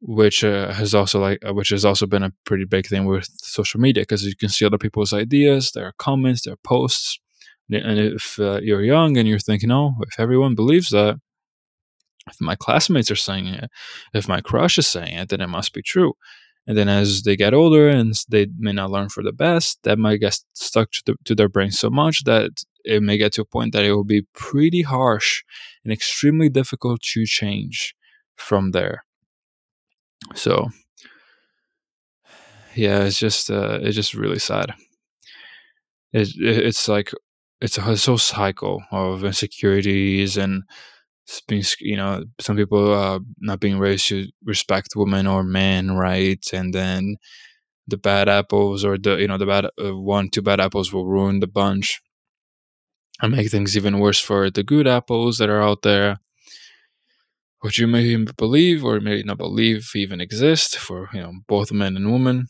which 0.00 0.42
uh, 0.42 0.72
has 0.72 0.94
also 0.94 1.20
like 1.20 1.38
uh, 1.46 1.52
which 1.52 1.68
has 1.68 1.84
also 1.84 2.06
been 2.06 2.22
a 2.22 2.32
pretty 2.44 2.64
big 2.64 2.86
thing 2.86 3.04
with 3.04 3.28
social 3.42 3.78
media 3.78 4.02
because 4.02 4.24
you 4.24 4.34
can 4.34 4.48
see 4.48 4.64
other 4.64 4.78
people's 4.78 5.12
ideas, 5.12 5.72
their 5.72 5.92
comments, 5.98 6.42
their 6.42 6.56
posts, 6.64 7.20
and 7.70 7.98
if 7.98 8.38
uh, 8.40 8.60
you're 8.62 8.82
young 8.82 9.16
and 9.16 9.28
you're 9.28 9.38
thinking, 9.38 9.70
oh, 9.70 9.94
if 10.06 10.18
everyone 10.18 10.54
believes 10.54 10.90
that, 10.90 11.20
if 12.28 12.40
my 12.40 12.56
classmates 12.56 13.10
are 13.10 13.16
saying 13.16 13.46
it, 13.46 13.70
if 14.14 14.28
my 14.28 14.40
crush 14.40 14.78
is 14.78 14.88
saying 14.88 15.14
it, 15.14 15.28
then 15.28 15.40
it 15.40 15.48
must 15.48 15.72
be 15.72 15.82
true. 15.82 16.14
And 16.66 16.76
then 16.76 16.88
as 16.88 17.22
they 17.22 17.36
get 17.36 17.54
older 17.54 17.88
and 17.88 18.14
they 18.28 18.46
may 18.58 18.72
not 18.72 18.90
learn 18.90 19.08
for 19.08 19.22
the 19.22 19.32
best, 19.32 19.78
that 19.82 19.98
might 19.98 20.20
get 20.20 20.38
stuck 20.52 20.90
to, 20.92 21.02
the, 21.06 21.14
to 21.24 21.34
their 21.34 21.48
brain 21.48 21.70
so 21.70 21.90
much 21.90 22.24
that 22.24 22.50
it 22.84 23.02
may 23.02 23.18
get 23.18 23.32
to 23.32 23.42
a 23.42 23.44
point 23.44 23.72
that 23.72 23.84
it 23.84 23.92
will 23.92 24.04
be 24.04 24.22
pretty 24.34 24.82
harsh 24.82 25.42
and 25.84 25.92
extremely 25.92 26.48
difficult 26.48 27.00
to 27.02 27.26
change 27.26 27.94
from 28.36 28.70
there. 28.70 29.04
So 30.34 30.68
yeah, 32.74 33.04
it's 33.04 33.18
just 33.18 33.50
uh, 33.50 33.80
it's 33.82 33.96
just 33.96 34.14
really 34.14 34.38
sad. 34.38 34.72
It's 36.12 36.34
it's 36.38 36.88
like 36.88 37.12
it's 37.60 37.78
a 37.78 37.82
whole 37.82 38.18
cycle 38.18 38.82
of 38.90 39.24
insecurities 39.24 40.36
and 40.36 40.62
being 41.48 41.64
you 41.80 41.96
know 41.96 42.24
some 42.40 42.56
people 42.56 42.92
uh, 42.94 43.20
not 43.38 43.60
being 43.60 43.78
raised 43.78 44.08
to 44.08 44.26
respect 44.44 44.88
women 44.96 45.26
or 45.26 45.42
men, 45.42 45.92
right? 45.92 46.44
And 46.52 46.74
then 46.74 47.16
the 47.88 47.96
bad 47.98 48.28
apples 48.28 48.84
or 48.84 48.98
the 48.98 49.16
you 49.18 49.28
know 49.28 49.38
the 49.38 49.46
bad 49.46 49.66
uh, 49.82 49.96
one 49.96 50.30
two 50.30 50.42
bad 50.42 50.60
apples 50.60 50.92
will 50.92 51.06
ruin 51.06 51.40
the 51.40 51.46
bunch 51.48 52.00
and 53.22 53.32
make 53.32 53.50
things 53.50 53.76
even 53.76 53.98
worse 53.98 54.20
for 54.20 54.50
the 54.50 54.62
good 54.62 54.86
apples 54.86 55.38
that 55.38 55.48
are 55.50 55.62
out 55.62 55.82
there 55.82 56.18
which 57.60 57.78
you 57.78 57.86
may 57.86 58.16
believe 58.36 58.84
or 58.84 59.00
may 59.00 59.22
not 59.22 59.38
believe 59.38 59.90
even 59.94 60.20
exist 60.20 60.76
for 60.76 61.08
you 61.12 61.20
know 61.20 61.32
both 61.46 61.72
men 61.72 61.96
and 61.96 62.12
women 62.12 62.46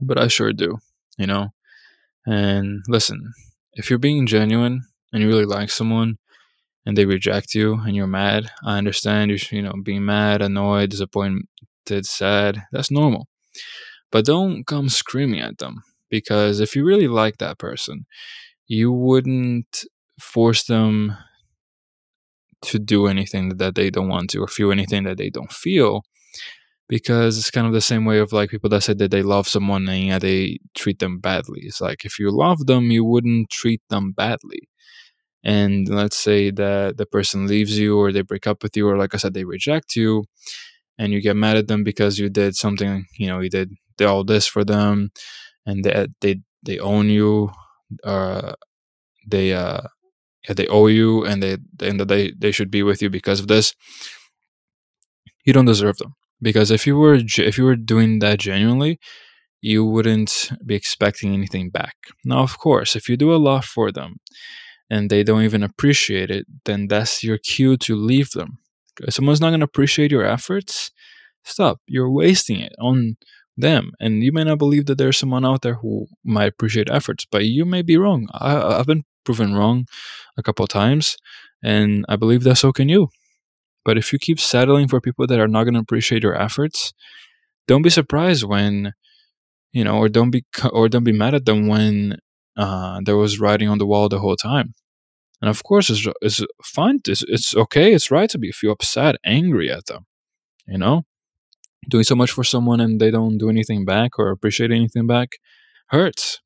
but 0.00 0.18
i 0.18 0.28
sure 0.28 0.52
do 0.52 0.78
you 1.18 1.26
know 1.26 1.48
and 2.26 2.80
listen 2.88 3.32
if 3.74 3.90
you're 3.90 3.98
being 3.98 4.26
genuine 4.26 4.82
and 5.12 5.22
you 5.22 5.28
really 5.28 5.46
like 5.46 5.70
someone 5.70 6.18
and 6.86 6.96
they 6.96 7.04
reject 7.06 7.54
you 7.54 7.74
and 7.74 7.94
you're 7.96 8.06
mad 8.06 8.50
i 8.64 8.78
understand 8.78 9.30
you 9.30 9.38
you 9.50 9.62
know 9.62 9.74
being 9.82 10.04
mad 10.04 10.42
annoyed 10.42 10.90
disappointed 10.90 11.46
sad 12.02 12.62
that's 12.72 12.90
normal 12.90 13.26
but 14.10 14.24
don't 14.24 14.66
come 14.66 14.88
screaming 14.88 15.40
at 15.40 15.58
them 15.58 15.82
because 16.08 16.60
if 16.60 16.76
you 16.76 16.84
really 16.84 17.08
like 17.08 17.38
that 17.38 17.58
person 17.58 18.06
you 18.66 18.92
wouldn't 18.92 19.84
force 20.20 20.64
them 20.64 21.16
to 22.62 22.78
do 22.78 23.06
anything 23.06 23.56
that 23.56 23.74
they 23.74 23.90
don't 23.90 24.08
want 24.08 24.30
to 24.30 24.40
or 24.40 24.46
feel 24.46 24.70
anything 24.70 25.04
that 25.04 25.16
they 25.16 25.30
don't 25.30 25.52
feel 25.52 26.02
because 26.88 27.38
it's 27.38 27.50
kind 27.52 27.66
of 27.68 27.72
the 27.72 27.80
same 27.80 28.04
way 28.04 28.18
of 28.18 28.32
like 28.32 28.50
people 28.50 28.70
that 28.70 28.82
say 28.82 28.94
that 28.94 29.12
they 29.12 29.22
love 29.22 29.48
someone 29.48 29.88
and 29.88 30.06
yeah, 30.06 30.18
they 30.18 30.58
treat 30.76 30.98
them 30.98 31.20
badly. 31.20 31.60
It's 31.62 31.80
like 31.80 32.04
if 32.04 32.18
you 32.18 32.30
love 32.32 32.66
them, 32.66 32.90
you 32.90 33.04
wouldn't 33.04 33.50
treat 33.50 33.82
them 33.90 34.12
badly. 34.12 34.69
And 35.44 35.88
let's 35.88 36.16
say 36.16 36.50
that 36.50 36.96
the 36.98 37.06
person 37.06 37.46
leaves 37.46 37.78
you 37.78 37.98
or 37.98 38.12
they 38.12 38.22
break 38.22 38.46
up 38.46 38.62
with 38.62 38.76
you 38.76 38.88
or 38.88 38.98
like 38.98 39.14
I 39.14 39.18
said, 39.18 39.34
they 39.34 39.44
reject 39.44 39.96
you 39.96 40.24
and 40.98 41.12
you 41.12 41.20
get 41.22 41.36
mad 41.36 41.56
at 41.56 41.68
them 41.68 41.84
because 41.84 42.18
you 42.18 42.28
did 42.30 42.56
something, 42.56 43.06
you 43.18 43.26
know, 43.28 43.40
you 43.40 43.50
did, 43.50 43.72
all 44.02 44.24
this 44.24 44.46
for 44.46 44.64
them 44.64 45.10
and 45.66 45.84
they 45.84 46.06
they, 46.22 46.40
they 46.64 46.78
own 46.78 47.08
you, 47.10 47.50
uh 48.04 48.54
they 49.26 49.52
uh 49.52 49.82
they 50.48 50.66
owe 50.68 50.86
you 50.88 51.24
and 51.24 51.42
they 51.42 51.58
and 51.82 52.00
that 52.00 52.08
they 52.08 52.32
they 52.38 52.52
should 52.52 52.70
be 52.70 52.82
with 52.82 53.02
you 53.02 53.10
because 53.10 53.40
of 53.40 53.48
this 53.48 53.74
you 55.44 55.52
don't 55.52 55.64
deserve 55.66 55.96
them. 55.98 56.14
Because 56.42 56.70
if 56.70 56.86
you 56.86 56.96
were 56.96 57.14
if 57.14 57.58
you 57.58 57.64
were 57.64 57.76
doing 57.76 58.18
that 58.20 58.38
genuinely 58.40 58.98
you 59.62 59.84
wouldn't 59.84 60.52
be 60.66 60.74
expecting 60.74 61.34
anything 61.34 61.70
back. 61.70 61.96
Now 62.24 62.40
of 62.40 62.58
course 62.58 62.96
if 62.96 63.08
you 63.08 63.16
do 63.16 63.34
a 63.34 63.36
lot 63.48 63.64
for 63.64 63.92
them 63.92 64.16
and 64.90 65.08
they 65.08 65.22
don't 65.22 65.42
even 65.42 65.62
appreciate 65.62 66.30
it 66.30 66.46
then 66.64 66.88
that's 66.88 67.22
your 67.22 67.38
cue 67.38 67.76
to 67.76 67.94
leave 67.96 68.30
them. 68.30 68.58
If 69.00 69.14
someone's 69.14 69.40
not 69.40 69.50
going 69.50 69.60
to 69.60 69.64
appreciate 69.64 70.10
your 70.10 70.24
efforts 70.24 70.90
stop. 71.44 71.80
You're 71.86 72.10
wasting 72.10 72.60
it 72.60 72.74
on 72.78 73.16
them. 73.56 73.92
And 73.98 74.22
you 74.22 74.32
may 74.32 74.44
not 74.44 74.58
believe 74.58 74.86
that 74.86 74.98
there's 74.98 75.18
someone 75.18 75.44
out 75.44 75.62
there 75.62 75.74
who 75.74 76.06
might 76.24 76.52
appreciate 76.52 76.90
efforts 76.90 77.26
but 77.30 77.44
you 77.44 77.64
may 77.64 77.82
be 77.82 77.96
wrong. 77.96 78.28
I, 78.32 78.78
i've 78.78 78.86
been 78.86 79.04
proven 79.24 79.54
wrong 79.54 79.86
a 80.36 80.42
couple 80.42 80.66
times, 80.66 81.16
and 81.62 82.04
I 82.08 82.16
believe 82.16 82.42
that 82.44 82.56
so 82.56 82.72
can 82.72 82.88
you. 82.88 83.08
But 83.84 83.98
if 83.98 84.12
you 84.12 84.18
keep 84.18 84.40
settling 84.40 84.88
for 84.88 85.00
people 85.00 85.26
that 85.26 85.40
are 85.40 85.48
not 85.48 85.64
going 85.64 85.74
to 85.74 85.80
appreciate 85.80 86.22
your 86.22 86.40
efforts, 86.40 86.92
don't 87.66 87.82
be 87.82 87.90
surprised 87.90 88.44
when, 88.44 88.92
you 89.72 89.84
know, 89.84 89.96
or 89.98 90.08
don't 90.08 90.30
be 90.30 90.44
or 90.72 90.88
don't 90.88 91.04
be 91.04 91.12
mad 91.12 91.34
at 91.34 91.46
them 91.46 91.66
when 91.66 92.18
uh, 92.60 93.00
there 93.06 93.16
was 93.16 93.40
writing 93.40 93.68
on 93.68 93.78
the 93.78 93.86
wall 93.86 94.08
the 94.08 94.18
whole 94.20 94.36
time. 94.36 94.74
And 95.40 95.48
of 95.48 95.62
course, 95.64 95.88
it's, 95.88 96.06
it's 96.20 96.44
fine. 96.62 97.00
It's, 97.06 97.24
it's 97.26 97.56
okay. 97.56 97.94
It's 97.94 98.10
right 98.10 98.28
to 98.30 98.38
be 98.38 98.52
feel 98.52 98.72
upset, 98.72 99.16
angry 99.24 99.70
at 99.70 99.86
them. 99.86 100.04
You 100.66 100.78
know, 100.78 101.02
doing 101.88 102.04
so 102.04 102.14
much 102.14 102.30
for 102.30 102.44
someone 102.44 102.80
and 102.80 103.00
they 103.00 103.10
don't 103.10 103.38
do 103.38 103.48
anything 103.48 103.84
back 103.84 104.18
or 104.18 104.30
appreciate 104.30 104.70
anything 104.70 105.06
back 105.06 105.30
hurts. 105.88 106.40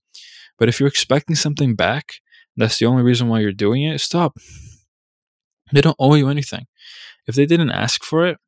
But 0.58 0.68
if 0.68 0.78
you're 0.78 0.88
expecting 0.88 1.36
something 1.36 1.74
back, 1.74 2.14
that's 2.56 2.78
the 2.78 2.86
only 2.86 3.02
reason 3.02 3.28
why 3.28 3.40
you're 3.40 3.52
doing 3.52 3.82
it, 3.82 4.00
stop. 4.00 4.36
They 5.72 5.80
don't 5.80 5.96
owe 5.98 6.14
you 6.14 6.28
anything. 6.28 6.66
If 7.26 7.34
they 7.34 7.46
didn't 7.46 7.70
ask 7.70 8.04
for 8.04 8.26
it, 8.26 8.38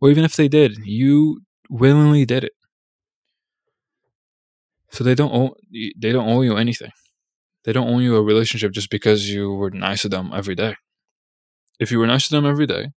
or 0.00 0.10
even 0.10 0.24
if 0.24 0.34
they 0.34 0.48
did, 0.48 0.78
you 0.84 1.42
willingly 1.68 2.24
did 2.24 2.44
it. 2.44 2.52
So 4.92 5.04
they 5.04 5.14
don't 5.14 5.32
owe 5.32 5.54
they 5.72 6.12
don't 6.12 6.28
owe 6.28 6.42
you 6.42 6.56
anything. 6.56 6.90
They 7.64 7.72
don't 7.72 7.88
owe 7.88 7.98
you 7.98 8.16
a 8.16 8.22
relationship 8.22 8.72
just 8.72 8.90
because 8.90 9.30
you 9.30 9.52
were 9.52 9.70
nice 9.70 10.02
to 10.02 10.08
them 10.08 10.32
every 10.34 10.54
day. 10.54 10.76
If 11.78 11.90
you 11.90 11.98
were 11.98 12.06
nice 12.06 12.28
to 12.28 12.34
them 12.34 12.46
every 12.46 12.66
day 12.66 12.90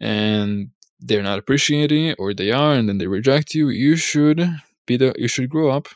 and 0.00 0.70
they're 1.00 1.22
not 1.22 1.38
appreciating 1.38 2.06
it 2.06 2.16
or 2.18 2.32
they 2.32 2.50
are 2.50 2.72
and 2.72 2.88
then 2.88 2.98
they 2.98 3.06
reject 3.06 3.54
you, 3.54 3.68
you 3.68 3.96
should 3.96 4.48
be 4.86 4.96
the 4.96 5.14
you 5.18 5.28
should 5.28 5.50
grow 5.50 5.70
up 5.70 5.88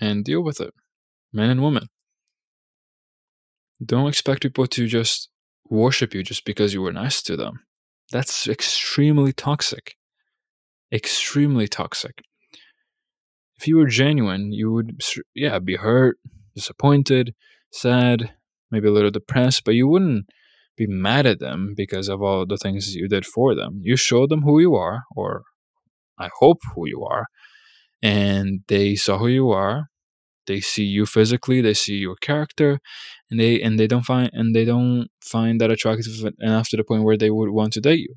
and 0.00 0.24
deal 0.24 0.42
with 0.42 0.60
it. 0.60 0.74
Men 1.32 1.50
and 1.50 1.62
women. 1.62 1.88
Don't 3.84 4.08
expect 4.08 4.42
people 4.42 4.66
to 4.66 4.86
just 4.86 5.28
worship 5.68 6.14
you 6.14 6.22
just 6.22 6.44
because 6.44 6.74
you 6.74 6.82
were 6.82 6.92
nice 6.92 7.22
to 7.22 7.36
them. 7.36 7.60
That's 8.10 8.46
extremely 8.46 9.32
toxic. 9.32 9.96
Extremely 10.92 11.66
toxic. 11.66 12.22
If 13.62 13.68
you 13.68 13.76
were 13.76 13.86
genuine, 13.86 14.50
you 14.50 14.72
would, 14.72 15.00
yeah, 15.36 15.60
be 15.60 15.76
hurt, 15.76 16.18
disappointed, 16.52 17.32
sad, 17.70 18.34
maybe 18.72 18.88
a 18.88 18.90
little 18.90 19.12
depressed, 19.12 19.62
but 19.64 19.76
you 19.76 19.86
wouldn't 19.86 20.26
be 20.76 20.88
mad 20.88 21.26
at 21.26 21.38
them 21.38 21.74
because 21.76 22.08
of 22.08 22.20
all 22.20 22.44
the 22.44 22.56
things 22.56 22.96
you 22.96 23.06
did 23.06 23.24
for 23.24 23.54
them. 23.54 23.78
You 23.84 23.94
showed 23.94 24.30
them 24.30 24.42
who 24.42 24.58
you 24.58 24.74
are, 24.74 25.04
or 25.14 25.44
I 26.18 26.28
hope 26.40 26.58
who 26.74 26.88
you 26.88 27.04
are, 27.04 27.26
and 28.02 28.62
they 28.66 28.96
saw 28.96 29.18
who 29.18 29.28
you 29.28 29.50
are. 29.50 29.84
They 30.48 30.58
see 30.58 30.82
you 30.82 31.06
physically, 31.06 31.60
they 31.60 31.74
see 31.74 31.98
your 31.98 32.16
character, 32.16 32.80
and 33.30 33.38
they 33.38 33.62
and 33.62 33.78
they 33.78 33.86
don't 33.86 34.04
find 34.04 34.28
and 34.32 34.56
they 34.56 34.64
don't 34.64 35.06
find 35.20 35.60
that 35.60 35.70
attractive 35.70 36.12
enough 36.40 36.68
to 36.70 36.76
the 36.76 36.82
point 36.82 37.04
where 37.04 37.16
they 37.16 37.30
would 37.30 37.50
want 37.50 37.74
to 37.74 37.80
date 37.80 38.00
you 38.00 38.16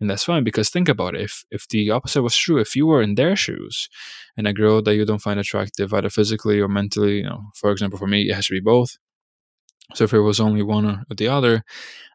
and 0.00 0.08
that's 0.08 0.24
fine 0.24 0.44
because 0.44 0.70
think 0.70 0.88
about 0.88 1.14
it 1.14 1.22
if 1.22 1.44
if 1.50 1.66
the 1.68 1.90
opposite 1.90 2.22
was 2.22 2.36
true 2.36 2.58
if 2.58 2.76
you 2.76 2.86
were 2.86 3.02
in 3.02 3.14
their 3.16 3.36
shoes 3.36 3.88
and 4.36 4.46
a 4.46 4.52
girl 4.52 4.80
that 4.82 4.94
you 4.94 5.04
don't 5.04 5.22
find 5.22 5.40
attractive 5.40 5.92
either 5.92 6.10
physically 6.10 6.60
or 6.60 6.68
mentally 6.68 7.18
you 7.18 7.24
know 7.24 7.42
for 7.54 7.70
example 7.70 7.98
for 7.98 8.06
me 8.06 8.28
it 8.28 8.34
has 8.34 8.46
to 8.46 8.54
be 8.54 8.60
both. 8.60 8.96
So 9.94 10.04
if 10.04 10.12
it 10.12 10.20
was 10.20 10.40
only 10.40 10.62
one 10.62 10.86
or 10.86 11.04
the 11.16 11.28
other 11.28 11.64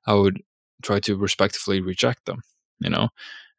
i 0.08 0.13
would 0.13 0.41
try 0.84 1.00
to 1.02 1.17
respectfully 1.17 1.82
reject 1.82 2.26
them 2.26 2.41
you 2.80 2.89
know? 2.89 3.10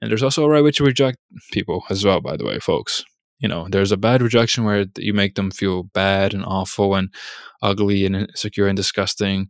And 0.01 0.11
there's 0.11 0.23
also 0.23 0.45
a 0.45 0.49
right 0.49 0.63
way 0.63 0.71
to 0.73 0.85
reject 0.85 1.19
people 1.51 1.85
as 1.91 2.05
well 2.05 2.21
by 2.21 2.37
the 2.37 2.45
way 2.45 2.59
folks. 2.59 3.05
You 3.41 3.49
know 3.49 3.67
there's 3.69 3.93
a 3.93 3.97
bad 3.97 4.23
rejection 4.23 4.65
where 4.65 4.87
you 4.97 5.13
make 5.13 5.35
them 5.35 5.51
feel 5.51 5.83
bad 5.83 6.35
and 6.35 6.45
awful 6.45 6.95
and 6.95 7.13
ugly 7.63 8.07
and 8.07 8.17
insecure 8.17 8.69
and 8.69 8.77
disgusting. 8.77 9.49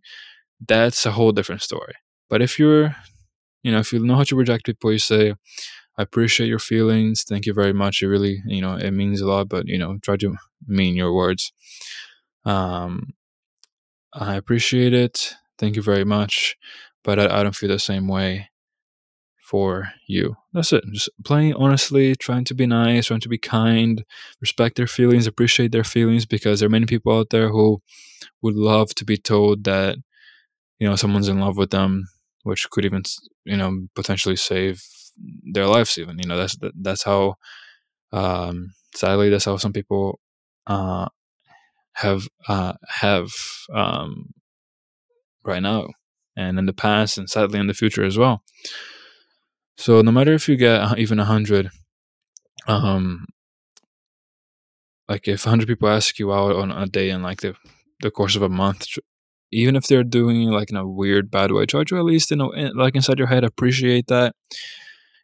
That's 0.66 1.06
a 1.06 1.12
whole 1.12 1.32
different 1.32 1.62
story. 1.62 1.94
But 2.30 2.42
if 2.42 2.58
you're 2.58 2.96
you 3.64 3.72
know 3.72 3.81
if 3.81 3.92
you 3.92 4.00
know 4.00 4.16
how 4.16 4.24
to 4.24 4.37
reject 4.37 4.66
people 4.66 4.92
you 4.92 4.98
say 5.00 5.35
i 5.98 6.03
appreciate 6.03 6.48
your 6.48 6.61
feelings. 6.61 7.24
Thank 7.24 7.46
you 7.46 7.55
very 7.55 7.72
much. 7.72 8.03
It 8.03 8.09
really 8.09 8.42
you 8.46 8.62
know 8.62 8.77
it 8.77 8.92
means 8.92 9.20
a 9.22 9.27
lot 9.29 9.48
but 9.48 9.66
you 9.68 9.79
know 9.79 9.98
try 10.03 10.16
to 10.18 10.37
mean 10.68 10.96
your 10.96 11.14
words. 11.14 11.53
Um 12.44 13.14
i 14.12 14.35
appreciate 14.37 14.94
it. 14.94 15.35
Thank 15.59 15.77
you 15.77 15.83
very 15.83 16.05
much 16.05 16.57
but 17.05 17.18
i, 17.20 17.40
I 17.40 17.42
don't 17.44 17.57
feel 17.57 17.68
the 17.70 17.79
same 17.79 18.09
way 18.09 18.50
for 19.50 19.90
you. 20.09 20.37
That's 20.55 20.72
it. 20.72 20.85
Just 20.92 21.11
playing 21.24 21.55
honestly 21.55 22.16
trying 22.16 22.44
to 22.46 22.55
be 22.55 22.66
nice 22.66 23.07
trying 23.07 23.20
to 23.20 23.29
be 23.29 23.38
kind 23.38 24.05
respect 24.40 24.77
their 24.77 24.87
feelings 24.87 25.27
appreciate 25.27 25.72
their 25.72 25.85
feelings 25.85 26.27
because 26.27 26.61
there 26.61 26.66
are 26.68 26.70
many 26.79 26.87
people 26.87 27.16
out 27.18 27.31
there 27.31 27.50
who 27.50 27.83
would 28.42 28.55
love 28.57 28.94
to 28.96 29.05
be 29.05 29.16
told 29.18 29.64
that 29.64 29.96
you 30.81 30.88
know 30.88 30.96
someone's 30.96 31.29
in 31.29 31.40
love 31.40 31.57
with 31.57 31.70
them 31.70 32.07
which 32.44 32.70
could 32.70 32.85
even 32.87 33.02
you 33.44 33.57
know 33.57 33.87
potentially 33.94 34.37
save 34.37 34.85
their 35.52 35.66
lives 35.66 35.98
even 35.98 36.18
you 36.18 36.26
know 36.28 36.37
that's 36.38 36.57
that's 36.80 37.04
how 37.04 37.37
um 38.12 38.72
sadly 38.94 39.30
that's 39.30 39.46
how 39.46 39.57
some 39.57 39.72
people 39.72 40.20
uh 40.66 41.07
have 41.94 42.28
uh 42.48 42.74
have 42.88 43.30
um 43.74 44.33
right 45.44 45.62
now 45.62 45.88
and 46.37 46.59
in 46.59 46.66
the 46.66 46.72
past 46.72 47.18
and 47.18 47.30
sadly 47.30 47.61
in 47.61 47.66
the 47.66 47.74
future 47.74 48.04
as 48.04 48.18
well. 48.18 48.42
So 49.76 50.02
no 50.02 50.11
matter 50.12 50.33
if 50.35 50.48
you 50.48 50.57
get 50.57 50.98
even 50.98 51.18
a 51.18 51.24
hundred 51.24 51.70
um 52.66 53.26
like 55.09 55.28
if 55.28 55.44
a 55.44 55.48
100 55.48 55.68
people 55.68 55.88
ask 55.88 56.18
you 56.18 56.33
out 56.33 56.57
on 56.57 56.70
a 56.70 56.87
day 56.87 57.11
in 57.11 57.22
like 57.22 57.40
the 57.40 57.54
the 58.00 58.11
course 58.11 58.37
of 58.37 58.42
a 58.42 58.48
month 58.48 58.87
even 59.54 59.76
if 59.76 59.86
they're 59.86 60.04
doing 60.04 60.50
like 60.50 60.70
in 60.70 60.76
a 60.76 60.86
weird 60.86 61.30
bad 61.30 61.52
way 61.52 61.66
try 61.66 61.84
to 61.84 61.96
at 61.98 62.04
least 62.04 62.30
you 62.30 62.36
know 62.36 62.48
like 62.74 62.94
inside 62.94 63.18
your 63.18 63.28
head 63.28 63.44
appreciate 63.44 64.06
that 64.08 64.34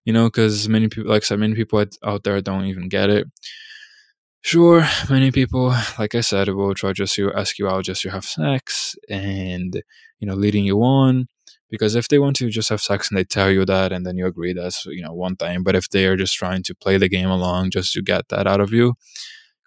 you 0.05 0.13
know 0.13 0.27
because 0.27 0.69
many 0.69 0.89
people 0.89 1.11
like 1.11 1.23
i 1.23 1.27
said 1.27 1.39
many 1.39 1.55
people 1.55 1.85
out 2.05 2.25
there 2.25 2.41
don't 2.41 2.65
even 2.67 2.89
get 2.89 3.11
it. 3.11 3.27
Sure 4.43 4.87
many 5.11 5.31
people 5.31 5.75
like 5.99 6.15
i 6.15 6.21
said 6.23 6.49
will 6.49 6.75
try 6.75 6.93
just 6.93 7.15
to 7.17 7.33
ask 7.35 7.59
you 7.59 7.69
out 7.69 7.85
just 7.85 8.03
to 8.03 8.11
have 8.11 8.25
sex 8.25 8.97
and 9.09 9.83
you 10.19 10.27
know 10.27 10.35
leading 10.35 10.65
you 10.65 10.83
on 10.83 11.29
because 11.71 11.95
if 11.95 12.09
they 12.09 12.19
want 12.19 12.37
to 12.37 12.49
just 12.49 12.71
have 12.71 12.81
sex 12.81 13.11
and 13.11 13.19
they 13.19 13.25
tell 13.25 13.51
you 13.51 13.67
that 13.67 13.93
and 13.93 14.07
then 14.07 14.17
you 14.17 14.27
agree 14.27 14.55
that's 14.55 14.87
you 14.87 15.03
know 15.03 15.13
one 15.13 15.37
thing 15.37 15.63
but 15.63 15.77
if 15.77 15.91
they 15.91 16.07
are 16.07 16.17
just 16.17 16.35
trying 16.35 16.63
to 16.63 16.75
play 16.75 16.97
the 16.97 17.09
game 17.09 17.29
along 17.29 17.71
just 17.71 17.93
to 17.93 18.01
get 18.01 18.29
that 18.29 18.47
out 18.47 18.61
of 18.61 18.73
you 18.73 18.95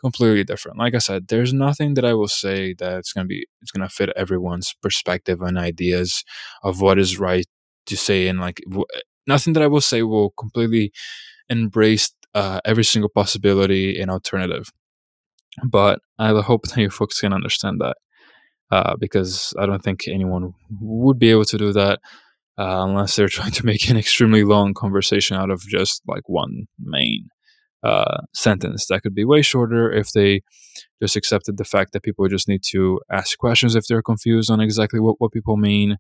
completely 0.04 0.44
different. 0.44 0.78
Like 0.78 0.96
I 0.96 1.00
said, 1.00 1.28
there's 1.30 1.54
nothing 1.54 1.96
that 1.96 2.06
I 2.06 2.14
will 2.14 2.28
say 2.28 2.76
that's 2.78 3.14
to 3.14 3.26
be 3.26 3.48
it's 3.62 3.72
to 3.72 3.90
fit 3.90 4.10
everyone's 4.16 4.76
perspective 4.82 5.42
and 5.42 5.58
ideas 5.58 6.24
of 6.64 6.82
what 6.82 7.00
is 7.00 7.20
right 7.20 7.46
to 7.88 7.98
say 7.98 8.28
and 8.28 8.40
like 8.40 8.62
w- 8.70 8.86
nothing 9.28 9.54
that 9.54 9.64
I 9.64 9.68
will 9.68 9.82
say 9.82 10.04
will 10.04 10.32
completely 10.40 10.92
embrace 11.50 12.12
uh, 12.36 12.62
every 12.66 12.86
single 12.86 13.10
possibility 13.10 14.00
and 14.00 14.12
alternative. 14.12 14.72
But 15.64 16.00
I 16.20 16.30
hope 16.42 16.64
that 16.68 16.78
you 16.78 16.90
folks 16.90 17.20
can 17.20 17.34
understand 17.34 17.80
that 17.82 17.98
uh, 18.72 18.96
because 19.00 19.54
I 19.60 19.66
don't 19.66 19.84
think 19.84 20.08
anyone 20.08 20.54
would 20.82 21.20
be 21.20 21.32
able 21.32 21.46
to 21.46 21.58
do 21.58 21.74
that 21.74 22.00
uh, 22.58 22.86
unless 22.88 23.16
they're 23.16 23.28
trying 23.40 23.52
to 23.52 23.66
make 23.66 23.90
an 23.90 23.98
extremely 23.98 24.44
long 24.44 24.74
conversation 24.74 25.38
out 25.38 25.52
of 25.52 25.62
just 25.62 26.02
like 26.08 26.28
one 26.28 26.68
main 26.80 27.30
uh, 27.84 28.22
sentence. 28.34 28.88
That 28.88 29.02
could 29.02 29.14
be 29.14 29.26
way 29.26 29.42
shorter 29.42 29.92
if 29.92 30.12
they 30.12 30.42
just 31.02 31.16
accepted 31.16 31.58
the 31.58 31.66
fact 31.66 31.94
that 31.94 32.04
people 32.04 32.28
just 32.28 32.48
need 32.48 32.64
to 32.72 33.00
ask 33.12 33.38
questions 33.38 33.76
if 33.76 33.88
they're 33.88 34.02
confused 34.02 34.50
on 34.50 34.62
exactly 34.62 35.00
what, 35.00 35.16
what 35.20 35.32
people 35.32 35.58
mean 35.58 35.98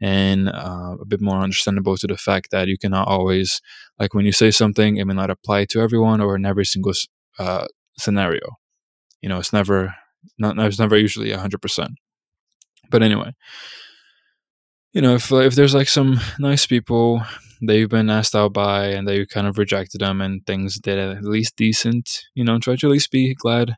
and 0.00 0.48
uh, 0.48 0.96
a 1.00 1.04
bit 1.06 1.20
more 1.20 1.38
understandable 1.38 1.96
to 1.96 2.06
the 2.06 2.16
fact 2.16 2.50
that 2.50 2.68
you 2.68 2.76
cannot 2.76 3.08
always 3.08 3.60
like 3.98 4.12
when 4.12 4.26
you 4.26 4.32
say 4.32 4.50
something 4.50 4.96
it 4.96 5.06
may 5.06 5.14
not 5.14 5.30
apply 5.30 5.64
to 5.64 5.80
everyone 5.80 6.20
or 6.20 6.36
in 6.36 6.44
every 6.44 6.64
single 6.64 6.92
uh, 7.38 7.66
scenario 7.96 8.56
you 9.22 9.28
know 9.28 9.38
it's 9.38 9.52
never 9.52 9.94
not 10.38 10.58
it's 10.58 10.78
never 10.78 10.96
usually 10.96 11.30
100% 11.30 11.88
but 12.90 13.02
anyway 13.02 13.32
you 14.94 15.02
know 15.02 15.14
if 15.16 15.32
if 15.32 15.54
there's 15.56 15.74
like 15.74 15.88
some 15.88 16.20
nice 16.38 16.66
people 16.66 17.22
that 17.62 17.76
you've 17.78 17.90
been 17.90 18.10
asked 18.10 18.36
out 18.36 18.52
by 18.54 18.86
and 18.88 19.08
that 19.08 19.16
you 19.16 19.26
kind 19.26 19.46
of 19.48 19.58
rejected 19.58 20.00
them 20.02 20.20
and 20.22 20.46
things 20.46 20.78
did 20.78 20.98
at 20.98 21.24
least 21.24 21.56
decent, 21.56 22.24
you 22.34 22.44
know, 22.44 22.58
try 22.58 22.76
to 22.76 22.86
at 22.88 22.92
least 22.92 23.10
be 23.10 23.34
glad 23.34 23.76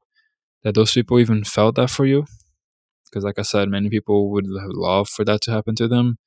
that 0.65 0.75
those 0.75 0.93
people 0.93 1.19
even 1.21 1.45
felt 1.45 1.77
that 1.77 1.91
for 1.91 2.07
you. 2.07 2.27
Because, 3.07 3.25
like 3.25 3.39
I 3.39 3.43
said, 3.43 3.69
many 3.71 3.91
people 3.91 4.31
would 4.33 4.47
love 4.49 5.09
for 5.09 5.25
that 5.27 5.43
to 5.43 5.53
happen 5.53 5.75
to 5.77 5.89
them. 5.89 6.19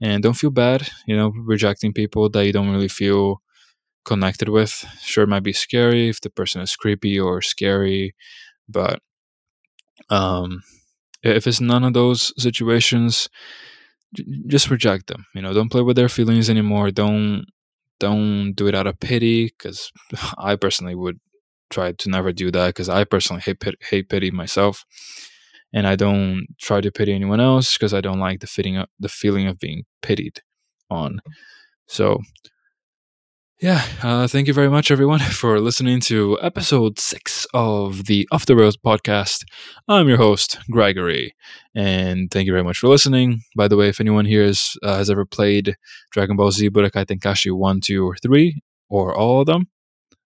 And 0.00 0.22
don't 0.22 0.34
feel 0.34 0.50
bad, 0.50 0.88
you 1.06 1.16
know, 1.16 1.32
rejecting 1.36 1.92
people 1.92 2.28
that 2.30 2.44
you 2.46 2.52
don't 2.52 2.70
really 2.70 2.88
feel 2.88 3.40
connected 4.04 4.48
with. 4.50 4.84
Sure, 5.02 5.24
it 5.24 5.28
might 5.28 5.44
be 5.44 5.52
scary 5.54 6.08
if 6.08 6.20
the 6.20 6.30
person 6.30 6.62
is 6.62 6.76
creepy 6.76 7.20
or 7.20 7.42
scary, 7.42 8.14
but 8.68 9.00
um, 10.10 10.62
if 11.22 11.46
it's 11.46 11.60
none 11.60 11.84
of 11.84 11.94
those 11.94 12.32
situations, 12.42 13.28
just 14.46 14.70
reject 14.70 15.06
them 15.06 15.26
you 15.34 15.42
know 15.42 15.52
don't 15.52 15.70
play 15.70 15.82
with 15.82 15.96
their 15.96 16.08
feelings 16.08 16.50
anymore 16.50 16.90
don't 16.90 17.44
don't 17.98 18.52
do 18.54 18.66
it 18.66 18.74
out 18.74 18.86
of 18.86 18.98
pity 19.00 19.46
because 19.46 19.92
i 20.38 20.56
personally 20.56 20.94
would 20.94 21.18
try 21.70 21.92
to 21.92 22.10
never 22.10 22.32
do 22.32 22.50
that 22.50 22.68
because 22.68 22.88
i 22.88 23.04
personally 23.04 23.42
hate, 23.42 23.62
hate 23.80 24.08
pity 24.08 24.30
myself. 24.30 24.84
And 25.72 25.86
i 25.86 25.96
don't 25.96 26.46
try 26.60 26.80
to 26.80 26.92
pity 26.92 27.12
anyone 27.14 27.40
else 27.40 27.76
because 27.76 27.94
i 27.94 28.00
don't 28.00 28.20
like 28.20 28.40
the 28.40 28.76
of, 28.76 28.88
the 29.00 29.08
feeling 29.08 29.46
of 29.46 29.58
being 29.58 29.84
pitied 30.02 30.42
on. 30.90 31.20
So 31.86 32.20
yeah, 33.62 33.84
uh, 34.02 34.26
thank 34.26 34.48
you 34.48 34.52
very 34.52 34.68
much, 34.68 34.90
everyone, 34.90 35.20
for 35.40 35.60
listening 35.60 36.00
to 36.00 36.36
episode 36.42 36.98
six 36.98 37.46
of 37.54 38.06
the 38.06 38.28
Off 38.32 38.44
the 38.44 38.56
Rails 38.56 38.76
podcast. 38.76 39.44
I'm 39.86 40.08
your 40.08 40.16
host, 40.16 40.58
Gregory, 40.68 41.36
and 41.72 42.28
thank 42.32 42.46
you 42.46 42.52
very 42.52 42.64
much 42.64 42.78
for 42.78 42.88
listening. 42.88 43.42
By 43.56 43.68
the 43.68 43.76
way, 43.76 43.88
if 43.88 44.00
anyone 44.00 44.24
here 44.24 44.42
is, 44.42 44.76
uh, 44.82 44.96
has 44.96 45.08
ever 45.08 45.24
played 45.24 45.76
Dragon 46.10 46.36
Ball 46.36 46.50
Z 46.50 46.70
Budokai 46.70 47.06
Tenkaichi 47.06 47.56
1, 47.56 47.80
2, 47.80 48.04
or 48.04 48.16
3, 48.16 48.60
or 48.88 49.14
all 49.16 49.42
of 49.42 49.46
them, 49.46 49.68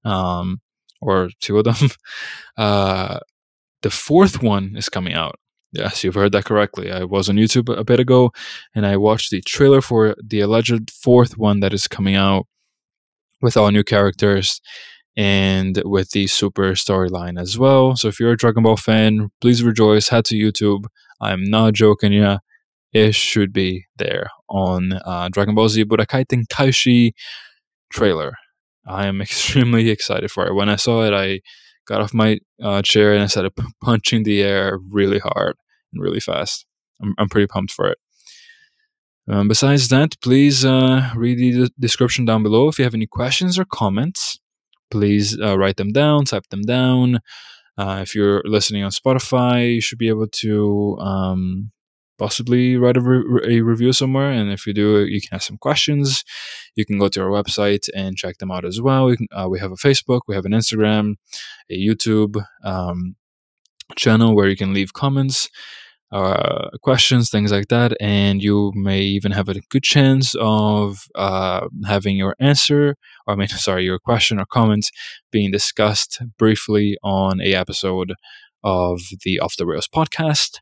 um, 0.05 0.61
or 1.01 1.29
two 1.41 1.59
of 1.59 1.65
them, 1.65 1.89
uh, 2.57 3.19
the 3.81 3.89
fourth 3.89 4.41
one 4.41 4.77
is 4.77 4.88
coming 4.88 5.13
out. 5.13 5.36
Yes, 5.73 6.05
you've 6.05 6.15
heard 6.15 6.31
that 6.31 6.45
correctly. 6.45 6.89
I 6.89 7.03
was 7.03 7.27
on 7.27 7.36
YouTube 7.36 7.67
a 7.77 7.83
bit 7.83 7.99
ago 7.99 8.31
and 8.73 8.86
I 8.86 8.95
watched 8.95 9.29
the 9.29 9.41
trailer 9.41 9.81
for 9.81 10.15
the 10.23 10.39
alleged 10.39 10.89
fourth 10.89 11.38
one 11.38 11.59
that 11.59 11.73
is 11.73 11.86
coming 11.89 12.15
out 12.15 12.47
with 13.46 13.56
all 13.56 13.72
new 13.72 13.84
characters 13.84 14.60
and 15.16 15.82
with 15.86 16.10
the 16.10 16.28
super 16.28 16.72
storyline 16.72 17.39
as 17.39 17.58
well. 17.58 17.96
So 17.96 18.10
if 18.10 18.20
you're 18.20 18.32
a 18.32 18.38
Dragon 18.38 18.64
Ball 18.64 18.76
fan, 18.76 19.30
please 19.39 19.64
rejoice. 19.64 20.10
Head 20.10 20.26
to 20.26 20.36
YouTube. 20.36 20.86
I'm 21.22 21.43
not 21.43 21.74
joking, 21.74 22.12
yeah. 22.12 22.39
It 22.91 23.16
should 23.16 23.54
be 23.54 23.86
there 23.98 24.30
on 24.50 24.93
uh, 25.06 25.30
Dragon 25.30 25.56
Ball 25.56 25.70
Z 25.70 25.86
Budokai 25.86 26.26
Tenkaichi 26.26 27.12
trailer. 27.93 28.34
I 28.88 29.06
am 29.06 29.22
extremely 29.28 29.89
excited 29.89 30.32
for 30.32 30.48
it. 30.48 30.54
When 30.54 30.70
I 30.70 30.76
saw 30.76 31.04
it, 31.04 31.14
I 31.14 31.41
got 31.88 32.02
off 32.02 32.14
my 32.14 32.39
uh, 32.62 32.82
chair 32.82 33.14
and 33.14 33.24
I 33.24 33.28
started 33.28 33.54
punching 33.84 34.24
the 34.24 34.41
air 34.41 34.80
really 34.89 35.20
hard 35.20 35.56
and 35.93 36.02
really 36.02 36.20
fast. 36.20 36.66
I'm, 37.02 37.14
I'm 37.18 37.30
pretty 37.30 37.48
pumped 37.48 37.72
for 37.72 37.88
it. 37.88 37.98
Um, 39.28 39.47
besides 39.47 39.88
that, 39.89 40.19
please 40.21 40.63
uh, 40.63 41.09
read 41.15 41.39
the 41.39 41.71
description 41.80 42.26
down 42.26 42.43
below. 42.43 42.67
If 42.67 42.78
you 42.78 42.86
have 42.86 42.93
any 42.93 43.07
questions 43.07 43.57
or 43.57 43.65
comments, 43.65 44.39
please 44.91 45.39
uh, 45.41 45.57
write 45.57 45.78
them 45.78 45.91
down, 45.91 46.26
type 46.26 46.47
them 46.49 46.61
down. 46.61 47.19
Uh, 47.78 47.99
if 48.01 48.13
you're 48.13 48.41
listening 48.45 48.84
on 48.84 48.91
Spotify, 48.91 49.76
you 49.76 49.82
should 49.82 49.97
be 49.97 50.09
able 50.09 50.28
to 50.28 50.97
um, 50.99 51.71
possibly 52.17 52.78
write 52.78 52.97
a, 52.97 53.01
re- 53.01 53.57
a, 53.57 53.61
review 53.61 53.91
somewhere. 53.93 54.32
And 54.32 54.51
if 54.51 54.65
you 54.65 54.73
do, 54.73 55.05
you 55.05 55.19
can 55.19 55.36
ask 55.36 55.47
some 55.47 55.57
questions. 55.57 56.23
You 56.76 56.86
can 56.86 56.99
go 56.99 57.07
to 57.09 57.21
our 57.21 57.30
website 57.30 57.89
and 57.95 58.15
check 58.15 58.38
them 58.38 58.51
out 58.51 58.63
as 58.63 58.80
well. 58.80 59.05
We, 59.05 59.17
can, 59.17 59.28
uh, 59.32 59.47
we 59.49 59.59
have 59.59 59.71
a 59.71 59.76
Facebook, 59.76 60.21
we 60.28 60.36
have 60.36 60.45
an 60.45 60.53
Instagram, 60.53 61.15
a 61.69 61.76
YouTube 61.76 62.41
um, 62.63 63.15
channel 63.95 64.36
where 64.36 64.47
you 64.47 64.55
can 64.55 64.73
leave 64.73 64.93
comments 64.93 65.49
uh, 66.12 66.70
questions, 66.82 67.30
things 67.30 67.51
like 67.51 67.68
that, 67.68 67.95
and 67.99 68.41
you 68.41 68.72
may 68.76 69.01
even 69.01 69.32
have 69.32 69.49
a 69.49 69.60
good 69.70 69.84
chance 69.84 70.36
of 70.39 71.06
uh, 71.16 71.68
having 71.86 72.16
your 72.18 72.36
answer, 72.39 72.95
or 73.28 73.34
I 73.34 73.36
mean, 73.36 73.47
sorry, 73.49 73.84
your 73.84 73.99
question 73.99 74.39
or 74.39 74.45
comment 74.45 74.89
being 75.32 75.51
discussed 75.51 76.22
briefly 76.38 76.97
on 77.03 77.41
a 77.41 77.53
episode 77.53 78.14
of 78.64 79.01
the 79.24 79.39
Off 79.39 79.58
the 79.58 79.66
Rails 79.66 79.88
podcast. 79.93 80.60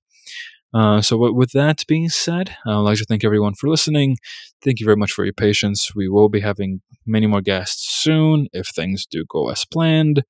Uh, 0.74 1.02
so, 1.02 1.32
with 1.32 1.52
that 1.52 1.84
being 1.88 2.10
said, 2.10 2.56
I'd 2.66 2.78
like 2.78 2.98
to 2.98 3.06
thank 3.06 3.24
everyone 3.24 3.54
for 3.54 3.70
listening. 3.70 4.18
Thank 4.64 4.80
you 4.80 4.86
very 4.86 4.98
much 4.98 5.12
for 5.12 5.24
your 5.24 5.34
patience. 5.34 5.94
We 5.96 6.10
will 6.10 6.30
be 6.30 6.40
having 6.40 6.82
many 7.06 7.28
more 7.28 7.42
guests 7.42 8.02
soon 8.02 8.48
if 8.54 8.68
things 8.70 9.06
do 9.06 9.24
go 9.30 9.50
as 9.50 9.66
planned. 9.66 10.24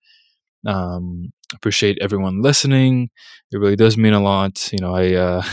Um, 0.66 1.32
appreciate 1.54 1.98
everyone 2.02 2.42
listening. 2.42 3.10
It 3.52 3.58
really 3.58 3.76
does 3.76 3.98
mean 3.98 4.14
a 4.14 4.22
lot. 4.22 4.72
You 4.72 4.80
know, 4.80 4.96
I 4.96 5.14
uh, 5.14 5.44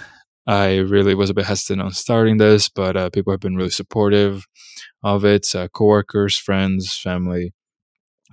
I 0.46 0.76
really 0.78 1.14
was 1.14 1.30
a 1.30 1.34
bit 1.34 1.46
hesitant 1.46 1.80
on 1.82 1.92
starting 1.92 2.36
this, 2.38 2.68
but 2.68 2.96
uh, 2.96 3.10
people 3.10 3.32
have 3.32 3.40
been 3.40 3.56
really 3.56 3.70
supportive 3.70 4.44
of 5.02 5.24
it. 5.24 5.54
Uh, 5.54 5.68
coworkers, 5.68 6.36
friends, 6.36 6.96
family, 6.96 7.52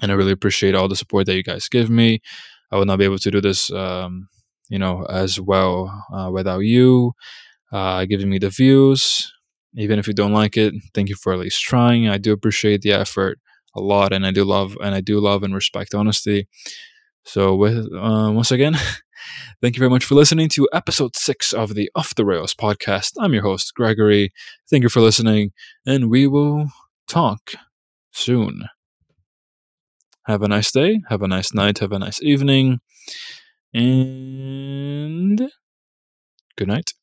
and 0.01 0.11
I 0.11 0.15
really 0.15 0.31
appreciate 0.33 0.75
all 0.75 0.87
the 0.87 0.95
support 0.95 1.25
that 1.27 1.35
you 1.35 1.43
guys 1.43 1.69
give 1.69 1.89
me. 1.89 2.21
I 2.71 2.77
would 2.77 2.87
not 2.87 2.99
be 2.99 3.05
able 3.05 3.19
to 3.19 3.31
do 3.31 3.41
this, 3.41 3.71
um, 3.71 4.29
you 4.69 4.79
know, 4.79 5.05
as 5.09 5.39
well 5.41 6.05
uh, 6.13 6.31
without 6.31 6.59
you 6.59 7.13
uh, 7.71 8.05
giving 8.05 8.29
me 8.29 8.39
the 8.39 8.49
views. 8.49 9.31
Even 9.75 9.99
if 9.99 10.07
you 10.07 10.13
don't 10.13 10.33
like 10.33 10.57
it, 10.57 10.73
thank 10.93 11.09
you 11.09 11.15
for 11.15 11.33
at 11.33 11.39
least 11.39 11.61
trying. 11.61 12.07
I 12.09 12.17
do 12.17 12.33
appreciate 12.33 12.81
the 12.81 12.93
effort 12.93 13.39
a 13.75 13.81
lot, 13.81 14.13
and 14.13 14.25
I 14.25 14.31
do 14.31 14.43
love 14.43 14.77
and 14.83 14.95
I 14.95 15.01
do 15.01 15.19
love 15.19 15.43
and 15.43 15.53
respect 15.53 15.93
honesty. 15.93 16.47
So, 17.23 17.55
with 17.55 17.85
uh, 17.93 18.31
once 18.33 18.51
again, 18.51 18.75
thank 19.61 19.75
you 19.75 19.79
very 19.79 19.89
much 19.89 20.05
for 20.05 20.15
listening 20.15 20.49
to 20.49 20.67
episode 20.73 21.15
six 21.15 21.53
of 21.53 21.75
the 21.75 21.89
Off 21.95 22.15
the 22.15 22.25
Rails 22.25 22.55
podcast. 22.55 23.13
I'm 23.19 23.33
your 23.33 23.43
host 23.43 23.73
Gregory. 23.75 24.31
Thank 24.69 24.83
you 24.83 24.89
for 24.89 25.01
listening, 25.01 25.51
and 25.85 26.09
we 26.09 26.27
will 26.27 26.67
talk 27.07 27.53
soon. 28.11 28.65
Have 30.25 30.41
a 30.43 30.47
nice 30.47 30.71
day. 30.71 31.01
Have 31.09 31.21
a 31.21 31.27
nice 31.27 31.53
night. 31.53 31.79
Have 31.79 31.91
a 31.91 31.99
nice 31.99 32.21
evening, 32.21 32.79
and 33.73 35.51
good 36.57 36.67
night. 36.67 36.93